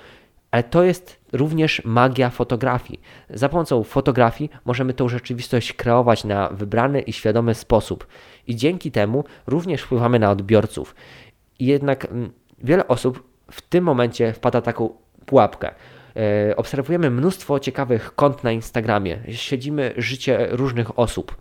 ale 0.55 0.63
to 0.63 0.83
jest 0.83 1.19
również 1.33 1.81
magia 1.85 2.29
fotografii. 2.29 3.01
Za 3.29 3.49
pomocą 3.49 3.83
fotografii 3.83 4.49
możemy 4.65 4.93
tą 4.93 5.09
rzeczywistość 5.09 5.73
kreować 5.73 6.23
na 6.23 6.49
wybrany 6.49 7.01
i 7.01 7.13
świadomy 7.13 7.53
sposób, 7.53 8.07
i 8.47 8.55
dzięki 8.55 8.91
temu 8.91 9.23
również 9.47 9.81
wpływamy 9.81 10.19
na 10.19 10.31
odbiorców. 10.31 10.95
I 11.59 11.65
jednak 11.65 12.05
mm, 12.05 12.31
wiele 12.63 12.87
osób 12.87 13.23
w 13.51 13.61
tym 13.61 13.83
momencie 13.83 14.33
wpada 14.33 14.61
taką 14.61 14.89
pułapkę. 15.25 15.71
E, 16.15 16.55
obserwujemy 16.55 17.11
mnóstwo 17.11 17.59
ciekawych 17.59 18.15
kont 18.15 18.43
na 18.43 18.51
Instagramie, 18.51 19.19
śledzimy 19.31 19.93
życie 19.97 20.47
różnych 20.51 20.99
osób. 20.99 21.35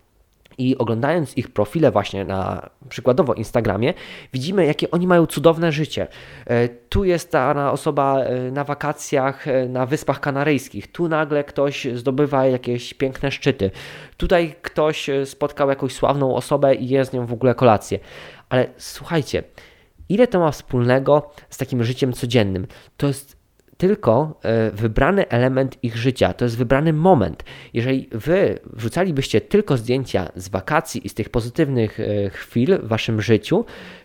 I 0.58 0.78
oglądając 0.78 1.36
ich 1.36 1.50
profile 1.50 1.90
właśnie 1.90 2.24
na 2.24 2.70
przykładowo 2.88 3.34
Instagramie, 3.34 3.94
widzimy, 4.32 4.66
jakie 4.66 4.90
oni 4.90 5.06
mają 5.06 5.26
cudowne 5.26 5.72
życie. 5.72 6.06
E, 6.46 6.68
tu 6.68 7.04
jest 7.04 7.30
ta 7.30 7.72
osoba 7.72 8.20
e, 8.20 8.50
na 8.50 8.64
wakacjach 8.64 9.46
na 9.68 9.86
Wyspach 9.86 10.20
Kanaryjskich, 10.20 10.92
tu 10.92 11.08
nagle 11.08 11.44
ktoś 11.44 11.86
zdobywa 11.94 12.46
jakieś 12.46 12.94
piękne 12.94 13.30
szczyty, 13.30 13.70
tutaj 14.16 14.54
ktoś 14.62 15.10
spotkał 15.24 15.68
jakąś 15.68 15.92
sławną 15.92 16.34
osobę 16.34 16.74
i 16.74 16.88
jest 16.88 17.10
z 17.10 17.14
nią 17.14 17.26
w 17.26 17.32
ogóle 17.32 17.54
kolację. 17.54 17.98
Ale 18.48 18.66
słuchajcie, 18.76 19.42
ile 20.08 20.26
to 20.26 20.40
ma 20.40 20.50
wspólnego 20.50 21.30
z 21.50 21.58
takim 21.58 21.84
życiem 21.84 22.12
codziennym? 22.12 22.66
To 22.96 23.06
jest 23.06 23.43
tylko 23.76 24.40
e, 24.42 24.70
wybrany 24.70 25.28
element 25.28 25.78
ich 25.82 25.96
życia, 25.96 26.32
to 26.32 26.44
jest 26.44 26.56
wybrany 26.58 26.92
moment. 26.92 27.44
Jeżeli 27.72 28.08
wy 28.12 28.58
wrzucalibyście 28.72 29.40
tylko 29.40 29.76
zdjęcia 29.76 30.28
z 30.36 30.48
wakacji 30.48 31.06
i 31.06 31.08
z 31.08 31.14
tych 31.14 31.28
pozytywnych 31.28 32.00
e, 32.00 32.30
chwil 32.30 32.78
w 32.78 32.88
waszym 32.88 33.22
życiu, 33.22 33.64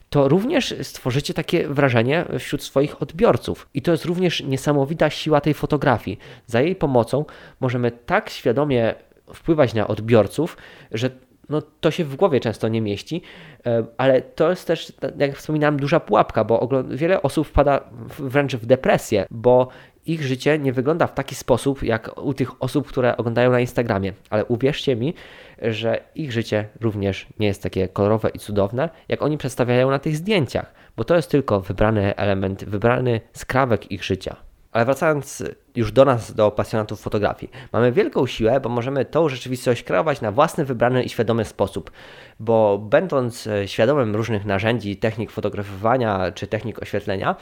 to 0.09 0.27
również 0.27 0.75
stworzycie 0.81 1.33
takie 1.33 1.67
wrażenie 1.67 2.25
wśród 2.39 2.63
swoich 2.63 3.01
odbiorców. 3.01 3.69
I 3.73 3.81
to 3.81 3.91
jest 3.91 4.05
również 4.05 4.43
niesamowita 4.43 5.09
siła 5.09 5.41
tej 5.41 5.53
fotografii. 5.53 6.19
Za 6.45 6.61
jej 6.61 6.75
pomocą 6.75 7.25
możemy 7.59 7.91
tak 7.91 8.29
świadomie 8.29 8.95
wpływać 9.33 9.73
na 9.73 9.87
odbiorców, 9.87 10.57
że 10.91 11.09
no 11.49 11.61
to 11.79 11.91
się 11.91 12.03
w 12.03 12.15
głowie 12.15 12.39
często 12.39 12.67
nie 12.67 12.81
mieści, 12.81 13.21
e, 13.65 13.85
ale 13.97 14.21
to 14.21 14.49
jest 14.49 14.67
też, 14.67 14.93
jak 15.17 15.35
wspominałem, 15.35 15.79
duża 15.79 15.99
pułapka, 15.99 16.43
bo 16.43 16.69
wiele 16.89 17.21
osób 17.21 17.47
wpada 17.47 17.81
wręcz 18.19 18.55
w 18.55 18.65
depresję, 18.65 19.25
bo 19.31 19.67
ich 20.05 20.23
życie 20.23 20.59
nie 20.59 20.73
wygląda 20.73 21.07
w 21.07 21.13
taki 21.13 21.35
sposób 21.35 21.83
jak 21.83 22.17
u 22.17 22.33
tych 22.33 22.63
osób, 22.63 22.87
które 22.87 23.17
oglądają 23.17 23.51
na 23.51 23.59
Instagramie. 23.59 24.13
Ale 24.29 24.45
uwierzcie 24.45 24.95
mi, 24.95 25.13
że 25.61 25.99
ich 26.15 26.31
życie 26.31 26.67
również 26.81 27.27
nie 27.39 27.47
jest 27.47 27.63
takie 27.63 27.87
kolorowe 27.87 28.29
i 28.29 28.39
cudowne, 28.39 28.89
jak 29.07 29.21
oni 29.21 29.37
przedstawiają 29.37 29.89
na 29.89 29.99
tych 29.99 30.17
zdjęciach, 30.17 30.73
bo 30.97 31.03
to 31.03 31.15
jest 31.15 31.31
tylko 31.31 31.61
wybrany 31.61 32.15
element, 32.15 32.65
wybrany 32.65 33.21
skrawek 33.33 33.91
ich 33.91 34.03
życia. 34.03 34.48
Ale 34.71 34.85
wracając 34.85 35.43
już 35.75 35.91
do 35.91 36.05
nas, 36.05 36.33
do 36.33 36.51
pasjonatów 36.51 37.01
fotografii, 37.01 37.51
mamy 37.73 37.91
wielką 37.91 38.27
siłę, 38.27 38.59
bo 38.59 38.69
możemy 38.69 39.05
tą 39.05 39.29
rzeczywistość 39.29 39.83
kreować 39.83 40.21
na 40.21 40.31
własny, 40.31 40.65
wybrany 40.65 41.03
i 41.03 41.09
świadomy 41.09 41.45
sposób. 41.45 41.91
Bo 42.39 42.77
będąc 42.77 43.49
świadomym 43.65 44.15
różnych 44.15 44.45
narzędzi, 44.45 44.97
technik 44.97 45.31
fotografowania 45.31 46.31
czy 46.31 46.47
technik 46.47 46.81
oświetlenia, 46.81 47.35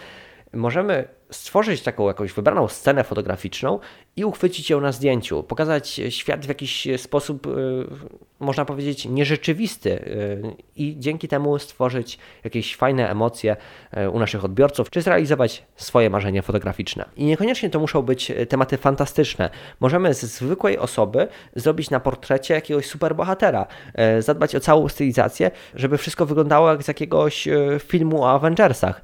możemy 0.54 1.08
stworzyć 1.32 1.82
taką 1.82 2.08
jakąś 2.08 2.34
wybraną 2.34 2.68
scenę 2.68 3.04
fotograficzną 3.04 3.80
i 4.16 4.26
uchwycić 4.26 4.70
ją 4.70 4.82
na 4.82 4.92
zdjęciu, 4.92 5.44
pokazać 5.44 6.02
świat 6.10 6.46
w 6.46 6.50
jakiś 6.50 6.88
sposób, 6.98 7.48
y, 7.48 7.50
można 8.40 8.66
powiedzieć, 8.66 9.06
nierzeczywisty 9.06 9.92
y, 9.92 10.42
i 10.76 10.96
dzięki 11.00 11.28
temu 11.28 11.60
stworzyć 11.60 12.20
jakieś 12.44 12.76
fajne 12.76 13.10
emocje 13.10 13.56
y, 13.98 14.10
u 14.10 14.20
naszych 14.20 14.46
odbiorców, 14.46 14.90
czy 14.90 15.02
zrealizować 15.02 15.64
swoje 15.76 16.10
marzenia 16.10 16.42
fotograficzne. 16.42 17.06
I 17.16 17.26
niekoniecznie 17.26 17.70
to 17.70 17.80
muszą 17.80 18.02
być 18.02 18.32
tematy 18.50 18.78
fantastyczne. 18.78 19.50
Możemy 19.80 20.14
z 20.14 20.22
zwykłej 20.22 20.78
osoby 20.78 21.28
zrobić 21.56 21.90
na 21.90 22.00
portrecie 22.00 22.54
jakiegoś 22.54 22.86
superbohatera, 22.86 23.68
zadbać 24.20 24.56
o 24.56 24.60
całą 24.60 24.88
stylizację, 24.88 25.52
żeby 25.76 25.98
wszystko 25.98 26.26
wyglądało 26.26 26.70
jak 26.70 26.84
z 26.84 26.88
jakiegoś 26.88 27.48
filmu 27.80 28.24
o 28.24 28.32
Avengersach. 28.32 29.02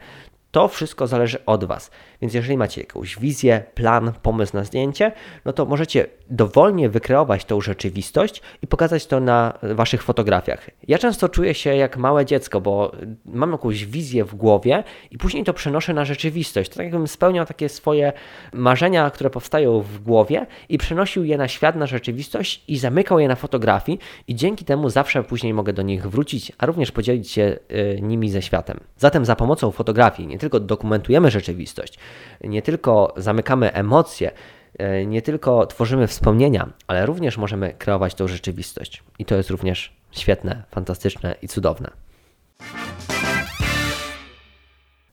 To 0.53 0.67
wszystko 0.67 1.07
zależy 1.07 1.45
od 1.45 1.63
Was. 1.63 1.91
Więc 2.21 2.33
jeżeli 2.33 2.57
macie 2.57 2.81
jakąś 2.81 3.19
wizję, 3.19 3.63
plan, 3.73 4.13
pomysł 4.21 4.57
na 4.57 4.63
zdjęcie, 4.63 5.11
no 5.45 5.53
to 5.53 5.65
możecie 5.65 6.07
dowolnie 6.29 6.89
wykreować 6.89 7.45
tą 7.45 7.61
rzeczywistość 7.61 8.41
i 8.61 8.67
pokazać 8.67 9.07
to 9.07 9.19
na 9.19 9.59
Waszych 9.63 10.03
fotografiach. 10.03 10.69
Ja 10.87 10.97
często 10.97 11.29
czuję 11.29 11.53
się 11.53 11.75
jak 11.75 11.97
małe 11.97 12.25
dziecko, 12.25 12.61
bo 12.61 12.91
mam 13.25 13.51
jakąś 13.51 13.85
wizję 13.85 14.25
w 14.25 14.35
głowie 14.35 14.83
i 15.11 15.17
później 15.17 15.43
to 15.43 15.53
przenoszę 15.53 15.93
na 15.93 16.05
rzeczywistość. 16.05 16.69
To 16.69 16.75
tak 16.75 16.85
jakbym 16.85 17.07
spełniał 17.07 17.45
takie 17.45 17.69
swoje 17.69 18.13
marzenia, 18.53 19.09
które 19.09 19.29
powstają 19.29 19.81
w 19.81 19.99
głowie 19.99 20.45
i 20.69 20.77
przenosił 20.77 21.23
je 21.23 21.37
na 21.37 21.47
świat, 21.47 21.75
na 21.75 21.85
rzeczywistość 21.85 22.63
i 22.67 22.77
zamykał 22.77 23.19
je 23.19 23.27
na 23.27 23.35
fotografii 23.35 23.99
i 24.27 24.35
dzięki 24.35 24.65
temu 24.65 24.89
zawsze 24.89 25.23
później 25.23 25.53
mogę 25.53 25.73
do 25.73 25.81
nich 25.81 26.09
wrócić, 26.09 26.51
a 26.57 26.65
również 26.65 26.91
podzielić 26.91 27.31
się 27.31 27.59
y, 27.71 27.99
nimi 28.01 28.29
ze 28.29 28.41
światem. 28.41 28.79
Zatem 28.97 29.25
za 29.25 29.35
pomocą 29.35 29.71
fotografii 29.71 30.27
nie 30.27 30.42
tylko 30.43 30.59
dokumentujemy 30.59 31.31
rzeczywistość, 31.31 31.99
nie 32.43 32.61
tylko 32.61 33.13
zamykamy 33.17 33.73
emocje, 33.73 34.31
e, 34.77 35.05
nie 35.05 35.21
tylko 35.21 35.65
tworzymy 35.65 36.07
wspomnienia, 36.07 36.69
ale 36.87 37.05
również 37.05 37.37
możemy 37.37 37.73
kreować 37.73 38.15
tą 38.15 38.27
rzeczywistość. 38.27 39.03
I 39.19 39.25
to 39.25 39.35
jest 39.35 39.49
również 39.49 39.93
świetne, 40.11 40.63
fantastyczne 40.71 41.35
i 41.41 41.47
cudowne. 41.47 41.91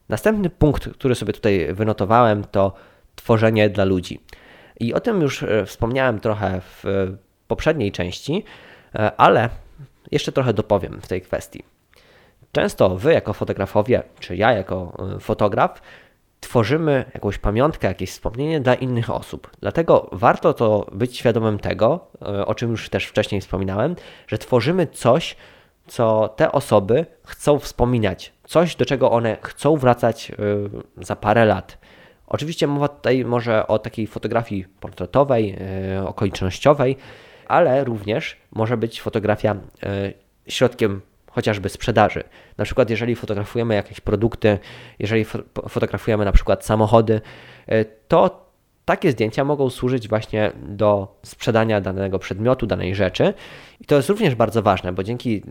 Następny 0.08 0.50
punkt, 0.50 0.88
który 0.88 1.14
sobie 1.14 1.32
tutaj 1.32 1.74
wynotowałem, 1.74 2.44
to 2.44 2.72
tworzenie 3.16 3.70
dla 3.70 3.84
ludzi. 3.84 4.20
I 4.80 4.94
o 4.94 5.00
tym 5.00 5.22
już 5.22 5.42
e, 5.42 5.66
wspomniałem 5.66 6.20
trochę 6.20 6.60
w 6.60 6.84
poprzedniej 7.48 7.92
części, 7.92 8.44
e, 8.94 9.12
ale 9.16 9.48
jeszcze 10.10 10.32
trochę 10.32 10.54
dopowiem 10.54 11.00
w 11.00 11.08
tej 11.08 11.22
kwestii. 11.22 11.62
Często 12.52 12.96
wy, 12.96 13.12
jako 13.12 13.32
fotografowie, 13.32 14.02
czy 14.20 14.36
ja, 14.36 14.52
jako 14.52 14.92
fotograf, 15.20 15.82
tworzymy 16.40 17.04
jakąś 17.14 17.38
pamiątkę, 17.38 17.88
jakieś 17.88 18.10
wspomnienie 18.10 18.60
dla 18.60 18.74
innych 18.74 19.10
osób. 19.10 19.50
Dlatego 19.60 20.08
warto 20.12 20.54
to 20.54 20.86
być 20.92 21.16
świadomym 21.18 21.58
tego, 21.58 22.06
e, 22.22 22.46
o 22.46 22.54
czym 22.54 22.70
już 22.70 22.88
też 22.88 23.06
wcześniej 23.06 23.40
wspominałem, 23.40 23.96
że 24.26 24.38
tworzymy 24.38 24.86
coś, 24.86 25.36
co 25.86 26.28
te 26.36 26.52
osoby 26.52 27.06
chcą 27.26 27.58
wspominać, 27.58 28.32
coś, 28.44 28.76
do 28.76 28.86
czego 28.86 29.10
one 29.10 29.36
chcą 29.42 29.76
wracać 29.76 30.30
e, 30.30 30.34
za 31.04 31.16
parę 31.16 31.44
lat. 31.44 31.78
Oczywiście 32.26 32.66
mowa 32.66 32.88
tutaj 32.88 33.24
może 33.24 33.66
o 33.66 33.78
takiej 33.78 34.06
fotografii 34.06 34.64
portretowej, 34.80 35.58
okolicznościowej, 36.06 36.96
ale 37.48 37.84
również 37.84 38.36
może 38.52 38.76
być 38.76 39.02
fotografia 39.02 39.56
środkiem 40.46 41.00
chociażby 41.30 41.68
sprzedaży. 41.68 42.24
Na 42.58 42.64
przykład, 42.64 42.90
jeżeli 42.90 43.16
fotografujemy 43.16 43.74
jakieś 43.74 44.00
produkty, 44.00 44.58
jeżeli 44.98 45.24
fotografujemy 45.68 46.24
na 46.24 46.32
przykład 46.32 46.64
samochody, 46.64 47.20
e, 47.66 47.84
to 47.84 48.49
takie 48.90 49.10
zdjęcia 49.10 49.44
mogą 49.44 49.70
służyć 49.70 50.08
właśnie 50.08 50.52
do 50.62 51.18
sprzedania 51.22 51.80
danego 51.80 52.18
przedmiotu, 52.18 52.66
danej 52.66 52.94
rzeczy. 52.94 53.34
I 53.80 53.84
to 53.84 53.96
jest 53.96 54.08
również 54.08 54.34
bardzo 54.34 54.62
ważne, 54.62 54.92
bo 54.92 55.02
dzięki 55.02 55.42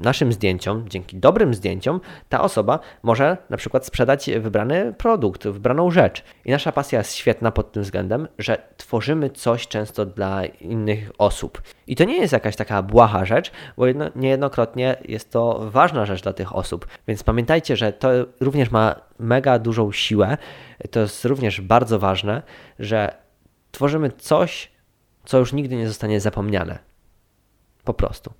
naszym 0.00 0.32
zdjęciom, 0.32 0.88
dzięki 0.88 1.16
dobrym 1.16 1.54
zdjęciom, 1.54 2.00
ta 2.28 2.40
osoba 2.40 2.78
może 3.02 3.36
na 3.50 3.56
przykład 3.56 3.86
sprzedać 3.86 4.30
wybrany 4.40 4.94
produkt, 4.98 5.48
wybraną 5.48 5.90
rzecz. 5.90 6.24
I 6.44 6.50
nasza 6.50 6.72
pasja 6.72 6.98
jest 6.98 7.14
świetna 7.14 7.50
pod 7.50 7.72
tym 7.72 7.82
względem, 7.82 8.28
że 8.38 8.58
tworzymy 8.76 9.30
coś 9.30 9.68
często 9.68 10.06
dla 10.06 10.44
innych 10.44 11.10
osób. 11.18 11.62
I 11.86 11.96
to 11.96 12.04
nie 12.04 12.16
jest 12.16 12.32
jakaś 12.32 12.56
taka 12.56 12.82
błaha 12.82 13.24
rzecz, 13.24 13.52
bo 13.76 13.86
jedno, 13.86 14.10
niejednokrotnie 14.16 14.96
jest 15.08 15.32
to 15.32 15.70
ważna 15.70 16.06
rzecz 16.06 16.22
dla 16.22 16.32
tych 16.32 16.56
osób. 16.56 16.86
Więc 17.08 17.22
pamiętajcie, 17.22 17.76
że 17.76 17.92
to 17.92 18.08
również 18.40 18.70
ma 18.70 19.07
mega 19.18 19.58
dużą 19.58 19.92
siłę. 19.92 20.36
To 20.90 21.00
jest 21.00 21.24
również 21.24 21.60
bardzo 21.60 21.98
ważne, 21.98 22.42
że 22.78 23.14
tworzymy 23.70 24.12
coś, 24.12 24.70
co 25.24 25.38
już 25.38 25.52
nigdy 25.52 25.76
nie 25.76 25.88
zostanie 25.88 26.20
zapomniane. 26.20 26.78
Po 27.84 27.94
prostu. 27.94 28.32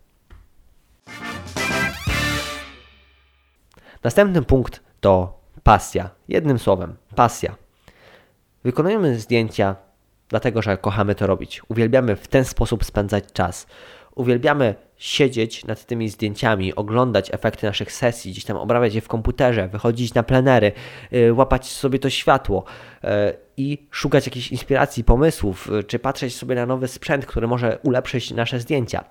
Następny 4.05 4.43
punkt 4.43 4.83
to 5.01 5.41
pasja. 5.63 6.11
Jednym 6.29 6.59
słowem, 6.59 6.97
pasja. 7.15 7.57
Wykonujemy 8.65 9.19
zdjęcia 9.19 9.77
dlatego, 10.29 10.63
że 10.63 10.77
kochamy 10.77 11.15
to 11.15 11.27
robić. 11.27 11.63
Uwielbiamy 11.69 12.17
w 12.17 12.29
ten 12.29 12.45
sposób 12.45 12.85
spędzać 12.85 13.25
czas. 13.33 13.67
Uwielbiamy 14.19 14.75
siedzieć 14.97 15.65
nad 15.65 15.85
tymi 15.85 16.09
zdjęciami, 16.09 16.75
oglądać 16.75 17.35
efekty 17.35 17.67
naszych 17.67 17.93
sesji, 17.93 18.33
gdzieś 18.33 18.45
tam 18.45 18.57
obrabiać 18.57 18.95
je 18.95 19.01
w 19.01 19.09
komputerze, 19.09 19.69
wychodzić 19.69 20.15
na 20.15 20.23
plenery, 20.23 20.73
yy, 21.11 21.33
łapać 21.33 21.67
sobie 21.67 21.99
to 21.99 22.11
światło 22.11 22.65
yy, 23.03 23.11
i 23.57 23.87
szukać 23.91 24.27
jakichś 24.27 24.53
inspiracji, 24.53 25.05
pomysłów, 25.05 25.69
yy, 25.73 25.85
czy 25.85 25.99
patrzeć 25.99 26.37
sobie 26.37 26.55
na 26.55 26.67
nowy 26.67 26.89
sprzęt, 26.89 27.27
który 27.27 27.47
może 27.47 27.79
ulepszyć 27.83 28.31
nasze 28.31 28.61
zdjęcia. 28.61 29.05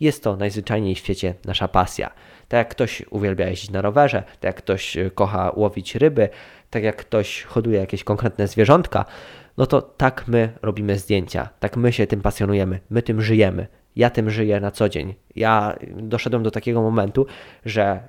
Jest 0.00 0.22
to 0.22 0.36
najzwyczajniej 0.36 0.94
w 0.94 0.98
świecie 0.98 1.34
nasza 1.44 1.68
pasja. 1.68 2.10
Tak 2.48 2.58
jak 2.58 2.68
ktoś 2.68 3.02
uwielbia 3.10 3.48
jeździć 3.48 3.70
na 3.70 3.82
rowerze, 3.82 4.22
tak 4.22 4.42
jak 4.44 4.56
ktoś 4.56 4.96
y, 4.96 5.10
kocha 5.14 5.52
łowić 5.56 5.94
ryby, 5.94 6.28
tak 6.70 6.82
jak 6.82 6.96
ktoś 6.96 7.42
hoduje 7.42 7.80
jakieś 7.80 8.04
konkretne 8.04 8.48
zwierzątka, 8.48 9.04
no 9.56 9.66
to 9.66 9.82
tak 9.82 10.28
my 10.28 10.52
robimy 10.62 10.98
zdjęcia, 10.98 11.48
tak 11.60 11.76
my 11.76 11.92
się 11.92 12.06
tym 12.06 12.20
pasjonujemy, 12.20 12.80
my 12.90 13.02
tym 13.02 13.22
żyjemy. 13.22 13.66
Ja 13.96 14.10
tym 14.10 14.30
żyję 14.30 14.60
na 14.60 14.70
co 14.70 14.88
dzień. 14.88 15.14
Ja 15.36 15.76
doszedłem 15.96 16.42
do 16.42 16.50
takiego 16.50 16.82
momentu, 16.82 17.26
że 17.64 18.08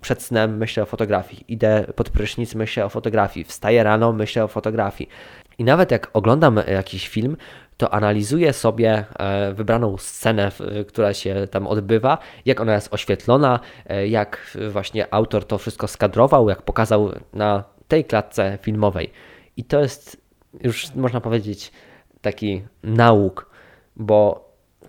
przed 0.00 0.22
snem 0.22 0.56
myślę 0.56 0.82
o 0.82 0.86
fotografii, 0.86 1.44
idę 1.48 1.84
pod 1.96 2.10
prysznic, 2.10 2.54
myślę 2.54 2.84
o 2.84 2.88
fotografii, 2.88 3.44
wstaję 3.44 3.82
rano, 3.82 4.12
myślę 4.12 4.44
o 4.44 4.48
fotografii. 4.48 5.10
I 5.58 5.64
nawet 5.64 5.90
jak 5.90 6.10
oglądam 6.12 6.60
jakiś 6.66 7.08
film, 7.08 7.36
to 7.76 7.94
analizuję 7.94 8.52
sobie 8.52 9.04
e, 9.18 9.52
wybraną 9.52 9.98
scenę, 9.98 10.50
która 10.88 11.14
się 11.14 11.48
tam 11.50 11.66
odbywa, 11.66 12.18
jak 12.44 12.60
ona 12.60 12.74
jest 12.74 12.94
oświetlona, 12.94 13.60
e, 13.86 14.08
jak 14.08 14.56
właśnie 14.70 15.14
autor 15.14 15.44
to 15.46 15.58
wszystko 15.58 15.88
skadrował, 15.88 16.48
jak 16.48 16.62
pokazał 16.62 17.12
na 17.32 17.64
tej 17.88 18.04
klatce 18.04 18.58
filmowej. 18.62 19.10
I 19.56 19.64
to 19.64 19.80
jest 19.80 20.24
już 20.60 20.94
można 20.94 21.20
powiedzieć 21.20 21.72
taki 22.20 22.62
nauk, 22.82 23.50
bo 23.96 24.44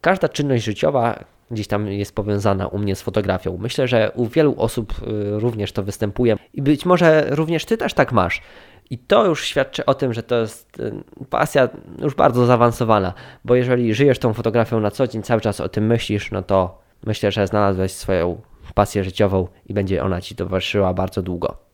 każda 0.06 0.30
czynność 0.30 0.64
życiowa 0.64 1.24
gdzieś 1.52 1.68
tam 1.68 1.88
jest 1.88 2.16
powiązana 2.16 2.68
u 2.68 2.78
mnie 2.78 2.96
z 2.96 3.02
fotografią. 3.02 3.58
Myślę, 3.58 3.88
że 3.88 4.12
u 4.16 4.26
wielu 4.26 4.56
osób 4.58 4.94
y, 4.94 5.40
również 5.40 5.72
to 5.72 5.84
występuje 5.84 6.38
i 6.54 6.62
być 6.62 6.86
może 6.86 7.28
również 7.30 7.66
ty 7.66 7.78
też 7.78 7.94
tak 7.94 8.12
masz. 8.12 8.42
I 8.90 8.98
to 8.98 9.26
już 9.26 9.46
świadczy 9.46 9.86
o 9.86 9.94
tym, 9.94 10.14
że 10.14 10.24
to 10.24 10.36
jest 10.40 10.80
y, 10.80 10.94
pasja 11.30 11.70
już 12.02 12.16
bardzo 12.16 12.46
zaawansowana, 12.46 13.14
bo 13.46 13.56
jeżeli 13.56 13.94
żyjesz 13.94 14.20
tą 14.20 14.34
fotografią 14.34 14.80
na 14.80 14.92
co 14.92 15.08
dzień, 15.08 15.24
cały 15.24 15.42
czas 15.42 15.62
o 15.62 15.70
tym 15.70 15.86
myślisz, 15.86 16.32
no 16.32 16.42
to 16.42 16.82
myślę, 17.06 17.32
że 17.32 17.48
znalazłeś 17.48 17.92
swoją 17.92 18.42
pasję 18.74 19.04
życiową 19.04 19.48
i 19.66 19.74
będzie 19.74 20.04
ona 20.04 20.22
ci 20.22 20.36
towarzyszyła 20.36 20.94
bardzo 20.94 21.22
długo. 21.22 21.65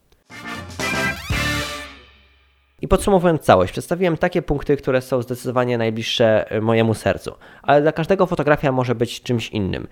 I 2.82 2.88
podsumowując 2.88 3.42
całość, 3.42 3.72
przedstawiłem 3.72 4.18
takie 4.18 4.42
punkty, 4.42 4.78
które 4.78 5.02
są 5.02 5.22
zdecydowanie 5.22 5.78
najbliższe 5.78 6.56
y, 6.56 6.62
mojemu 6.62 6.94
sercu, 6.94 7.36
ale 7.64 7.82
dla 7.82 7.92
każdego 7.92 8.26
fotografia 8.26 8.72
może 8.72 8.96
być 8.96 9.22
czymś 9.22 9.50
innym. 9.50 9.88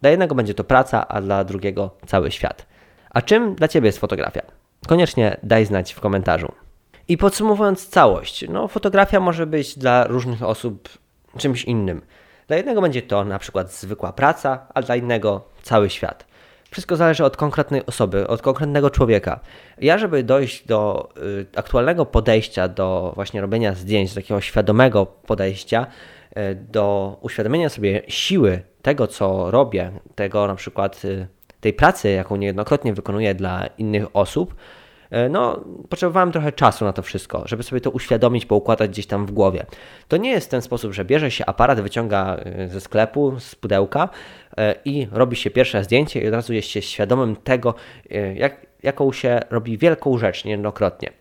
Dla 0.00 0.10
jednego 0.10 0.34
będzie 0.34 0.54
to 0.54 0.64
praca, 0.64 1.08
a 1.08 1.20
dla 1.20 1.44
drugiego 1.44 1.90
cały 2.06 2.30
świat. 2.30 2.66
A 3.10 3.22
czym 3.22 3.54
dla 3.54 3.68
Ciebie 3.68 3.86
jest 3.86 3.98
fotografia? 3.98 4.42
Koniecznie 4.86 5.36
daj 5.42 5.66
znać 5.66 5.92
w 5.92 6.00
komentarzu. 6.00 6.52
I 7.08 7.18
podsumowując 7.18 7.88
całość, 7.88 8.44
no 8.48 8.68
fotografia 8.68 9.20
może 9.20 9.46
być 9.46 9.78
dla 9.78 10.06
różnych 10.06 10.42
osób 10.42 10.88
czymś 11.38 11.64
innym. 11.64 12.02
Dla 12.46 12.56
jednego 12.56 12.80
będzie 12.80 13.02
to 13.02 13.24
na 13.24 13.38
przykład 13.38 13.72
zwykła 13.72 14.12
praca, 14.12 14.66
a 14.74 14.82
dla 14.82 14.96
innego 14.96 15.44
cały 15.62 15.90
świat. 15.90 16.26
Wszystko 16.74 16.96
zależy 16.96 17.24
od 17.24 17.36
konkretnej 17.36 17.86
osoby, 17.86 18.26
od 18.28 18.42
konkretnego 18.42 18.90
człowieka. 18.90 19.40
Ja, 19.78 19.98
żeby 19.98 20.22
dojść 20.22 20.66
do 20.66 21.08
y, 21.16 21.46
aktualnego 21.56 22.06
podejścia 22.06 22.68
do 22.68 23.12
właśnie 23.14 23.40
robienia 23.40 23.74
zdjęć, 23.74 24.14
do 24.14 24.20
takiego 24.20 24.40
świadomego 24.40 25.06
podejścia, 25.06 25.86
y, 26.36 26.54
do 26.54 27.16
uświadomienia 27.20 27.68
sobie 27.68 28.02
siły 28.08 28.62
tego, 28.82 29.06
co 29.06 29.50
robię, 29.50 29.92
tego 30.14 30.46
na 30.46 30.54
przykład 30.54 31.04
y, 31.04 31.26
tej 31.60 31.72
pracy, 31.72 32.10
jaką 32.10 32.36
niejednokrotnie 32.36 32.94
wykonuję 32.94 33.34
dla 33.34 33.66
innych 33.66 34.16
osób, 34.16 34.54
E, 35.14 35.28
no, 35.28 35.64
potrzebowałem 35.88 36.32
trochę 36.32 36.52
czasu 36.52 36.84
na 36.84 36.92
to 36.92 37.02
wszystko, 37.02 37.42
żeby 37.46 37.62
sobie 37.62 37.80
to 37.80 37.90
uświadomić, 37.90 38.46
poukładać 38.46 38.90
gdzieś 38.90 39.06
tam 39.06 39.26
w 39.26 39.32
głowie. 39.32 39.66
To 40.08 40.16
nie 40.16 40.30
jest 40.30 40.50
ten 40.50 40.62
sposób, 40.62 40.92
że 40.92 41.04
bierze 41.04 41.30
się 41.30 41.46
aparat, 41.46 41.80
wyciąga 41.80 42.36
e, 42.36 42.68
ze 42.68 42.80
sklepu, 42.80 43.40
z 43.40 43.54
pudełka 43.54 44.08
i 44.84 45.08
robi 45.12 45.36
się 45.36 45.50
pierwsze 45.50 45.84
zdjęcie 45.84 46.20
i 46.20 46.28
od 46.28 46.34
razu 46.34 46.52
jest 46.52 46.68
się 46.68 46.82
świadomym 46.82 47.36
tego, 47.36 47.74
jak, 48.34 48.66
jaką 48.82 49.12
się 49.12 49.40
robi 49.50 49.78
wielką 49.78 50.18
rzecz 50.18 50.44
niejednokrotnie. 50.44 51.12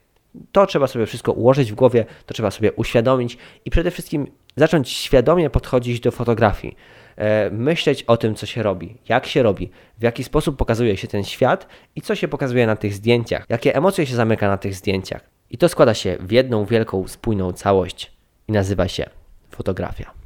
To 0.52 0.66
trzeba 0.66 0.88
sobie 0.88 1.06
wszystko 1.06 1.32
ułożyć 1.32 1.72
w 1.72 1.76
głowie, 1.76 2.06
to 2.26 2.34
trzeba 2.34 2.52
sobie 2.52 2.72
uświadomić 2.74 3.38
i 3.66 3.72
przede 3.72 3.92
wszystkim 3.92 4.28
zacząć 4.56 4.90
świadomie 4.90 5.50
podchodzić 5.50 6.00
do 6.00 6.12
fotografii. 6.12 6.76
E, 7.16 7.50
myśleć 7.50 8.04
o 8.04 8.18
tym, 8.18 8.36
co 8.36 8.46
się 8.46 8.64
robi, 8.64 8.98
jak 9.10 9.26
się 9.26 9.44
robi, 9.44 9.70
w 9.98 10.04
jaki 10.04 10.24
sposób 10.24 10.58
pokazuje 10.58 10.98
się 10.98 11.08
ten 11.08 11.24
świat 11.24 11.68
i 11.96 12.02
co 12.02 12.16
się 12.16 12.28
pokazuje 12.28 12.68
na 12.68 12.76
tych 12.76 12.94
zdjęciach, 12.94 13.46
jakie 13.50 13.76
emocje 13.76 14.06
się 14.06 14.16
zamyka 14.16 14.48
na 14.48 14.58
tych 14.58 14.76
zdjęciach. 14.76 15.30
I 15.50 15.58
to 15.58 15.70
składa 15.70 15.94
się 15.94 16.18
w 16.20 16.32
jedną 16.32 16.66
wielką, 16.66 17.08
spójną 17.08 17.54
całość 17.54 18.12
i 18.48 18.52
nazywa 18.52 18.88
się 18.88 19.10
fotografia. 19.50 20.23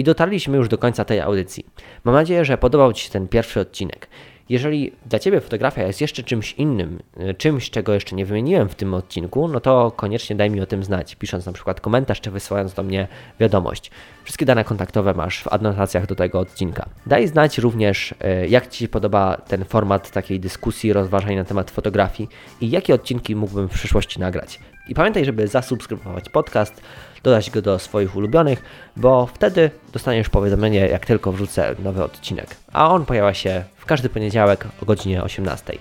I 0.00 0.04
dotarliśmy 0.04 0.56
już 0.56 0.68
do 0.68 0.78
końca 0.78 1.04
tej 1.04 1.20
audycji. 1.20 1.66
Mam 2.04 2.14
nadzieję, 2.14 2.44
że 2.44 2.58
podobał 2.58 2.92
Ci 2.92 3.04
się 3.04 3.10
ten 3.10 3.28
pierwszy 3.28 3.60
odcinek. 3.60 4.08
Jeżeli 4.50 4.92
dla 5.06 5.18
Ciebie 5.18 5.40
fotografia 5.40 5.86
jest 5.86 6.00
jeszcze 6.00 6.22
czymś 6.22 6.52
innym, 6.52 6.98
y, 7.30 7.34
czymś, 7.34 7.70
czego 7.70 7.94
jeszcze 7.94 8.16
nie 8.16 8.26
wymieniłem 8.26 8.68
w 8.68 8.74
tym 8.74 8.94
odcinku, 8.94 9.48
no 9.48 9.60
to 9.60 9.90
koniecznie 9.96 10.36
daj 10.36 10.50
mi 10.50 10.60
o 10.60 10.66
tym 10.66 10.84
znać, 10.84 11.16
pisząc 11.16 11.46
na 11.46 11.52
przykład 11.52 11.80
komentarz, 11.80 12.20
czy 12.20 12.30
wysyłając 12.30 12.74
do 12.74 12.82
mnie 12.82 13.08
wiadomość. 13.40 13.90
Wszystkie 14.24 14.46
dane 14.46 14.64
kontaktowe 14.64 15.14
masz 15.14 15.42
w 15.42 15.48
adnotacjach 15.48 16.06
do 16.06 16.14
tego 16.14 16.38
odcinka. 16.38 16.88
Daj 17.06 17.28
znać 17.28 17.58
również, 17.58 18.12
y, 18.12 18.48
jak 18.48 18.68
Ci 18.68 18.78
się 18.78 18.88
podoba 18.88 19.36
ten 19.36 19.64
format 19.64 20.10
takiej 20.10 20.40
dyskusji, 20.40 20.92
rozważań 20.92 21.36
na 21.36 21.44
temat 21.44 21.70
fotografii 21.70 22.28
i 22.60 22.70
jakie 22.70 22.94
odcinki 22.94 23.36
mógłbym 23.36 23.68
w 23.68 23.72
przyszłości 23.72 24.20
nagrać. 24.20 24.60
I 24.88 24.94
pamiętaj, 24.94 25.24
żeby 25.24 25.48
zasubskrybować 25.48 26.28
podcast, 26.28 26.82
dodać 27.22 27.50
go 27.50 27.62
do 27.62 27.78
swoich 27.78 28.16
ulubionych, 28.16 28.62
bo 28.96 29.26
wtedy 29.26 29.70
dostaniesz 29.92 30.28
powiadomienie, 30.28 30.88
jak 30.88 31.06
tylko 31.06 31.32
wrzucę 31.32 31.74
nowy 31.84 32.04
odcinek. 32.04 32.56
A 32.72 32.90
on 32.90 33.06
pojawia 33.06 33.34
się 33.34 33.64
każdy 33.90 34.08
poniedziałek 34.08 34.66
o 34.82 34.86
godzinie 34.86 35.22
18. 35.22 35.78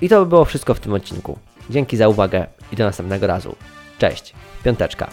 I 0.00 0.08
to 0.08 0.20
by 0.20 0.26
było 0.26 0.44
wszystko 0.44 0.74
w 0.74 0.80
tym 0.80 0.92
odcinku. 0.92 1.38
Dzięki 1.70 1.96
za 1.96 2.08
uwagę 2.08 2.46
i 2.72 2.76
do 2.76 2.84
następnego 2.84 3.26
razu. 3.26 3.56
Cześć, 3.98 4.34
piąteczka. 4.64 5.10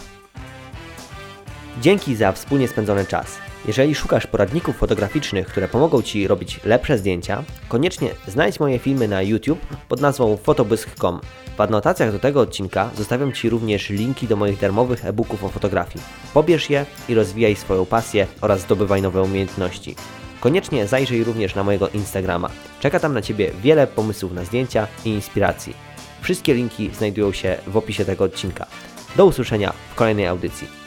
Dzięki 1.82 2.16
za 2.16 2.32
wspólnie 2.32 2.68
spędzony 2.68 3.06
czas. 3.06 3.38
Jeżeli 3.66 3.96
szukasz 3.96 4.28
poradników 4.28 4.78
fotograficznych, 4.78 5.48
które 5.48 5.68
pomogą 5.68 6.02
Ci 6.02 6.28
robić 6.28 6.60
lepsze 6.66 6.98
zdjęcia, 6.98 7.44
koniecznie 7.68 8.10
znajdź 8.28 8.60
moje 8.60 8.80
filmy 8.80 9.08
na 9.08 9.22
YouTube 9.22 9.66
pod 9.90 10.02
nazwą 10.02 10.38
fotobysk.com. 10.38 11.20
W 11.58 11.62
adnotacjach 11.62 12.12
do 12.12 12.20
tego 12.20 12.42
odcinka 12.42 12.90
zostawiam 12.98 13.34
Ci 13.34 13.50
również 13.50 13.90
linki 13.90 14.28
do 14.28 14.36
moich 14.36 14.60
darmowych 14.60 15.06
e-booków 15.06 15.44
o 15.44 15.50
fotografii. 15.50 16.06
Pobierz 16.34 16.70
je 16.70 16.86
i 17.10 17.14
rozwijaj 17.14 17.56
swoją 17.56 17.86
pasję 17.86 18.28
oraz 18.42 18.62
zdobywaj 18.62 19.02
nowe 19.02 19.22
umiejętności. 19.22 19.96
Koniecznie 20.42 20.88
zajrzyj 20.88 21.24
również 21.24 21.56
na 21.56 21.64
mojego 21.64 21.90
Instagrama. 21.90 22.50
Czeka 22.80 23.00
tam 23.00 23.14
na 23.14 23.22
Ciebie 23.22 23.52
wiele 23.64 23.88
pomysłów 23.88 24.34
na 24.34 24.46
zdjęcia 24.46 24.88
i 25.06 25.10
inspiracji. 25.10 25.74
Wszystkie 26.22 26.54
linki 26.54 26.90
znajdują 26.94 27.32
się 27.32 27.58
w 27.68 27.78
opisie 27.78 28.06
tego 28.06 28.24
odcinka. 28.24 28.66
Do 29.16 29.26
usłyszenia 29.26 29.74
w 29.92 29.96
kolejnej 29.96 30.28
audycji. 30.28 30.81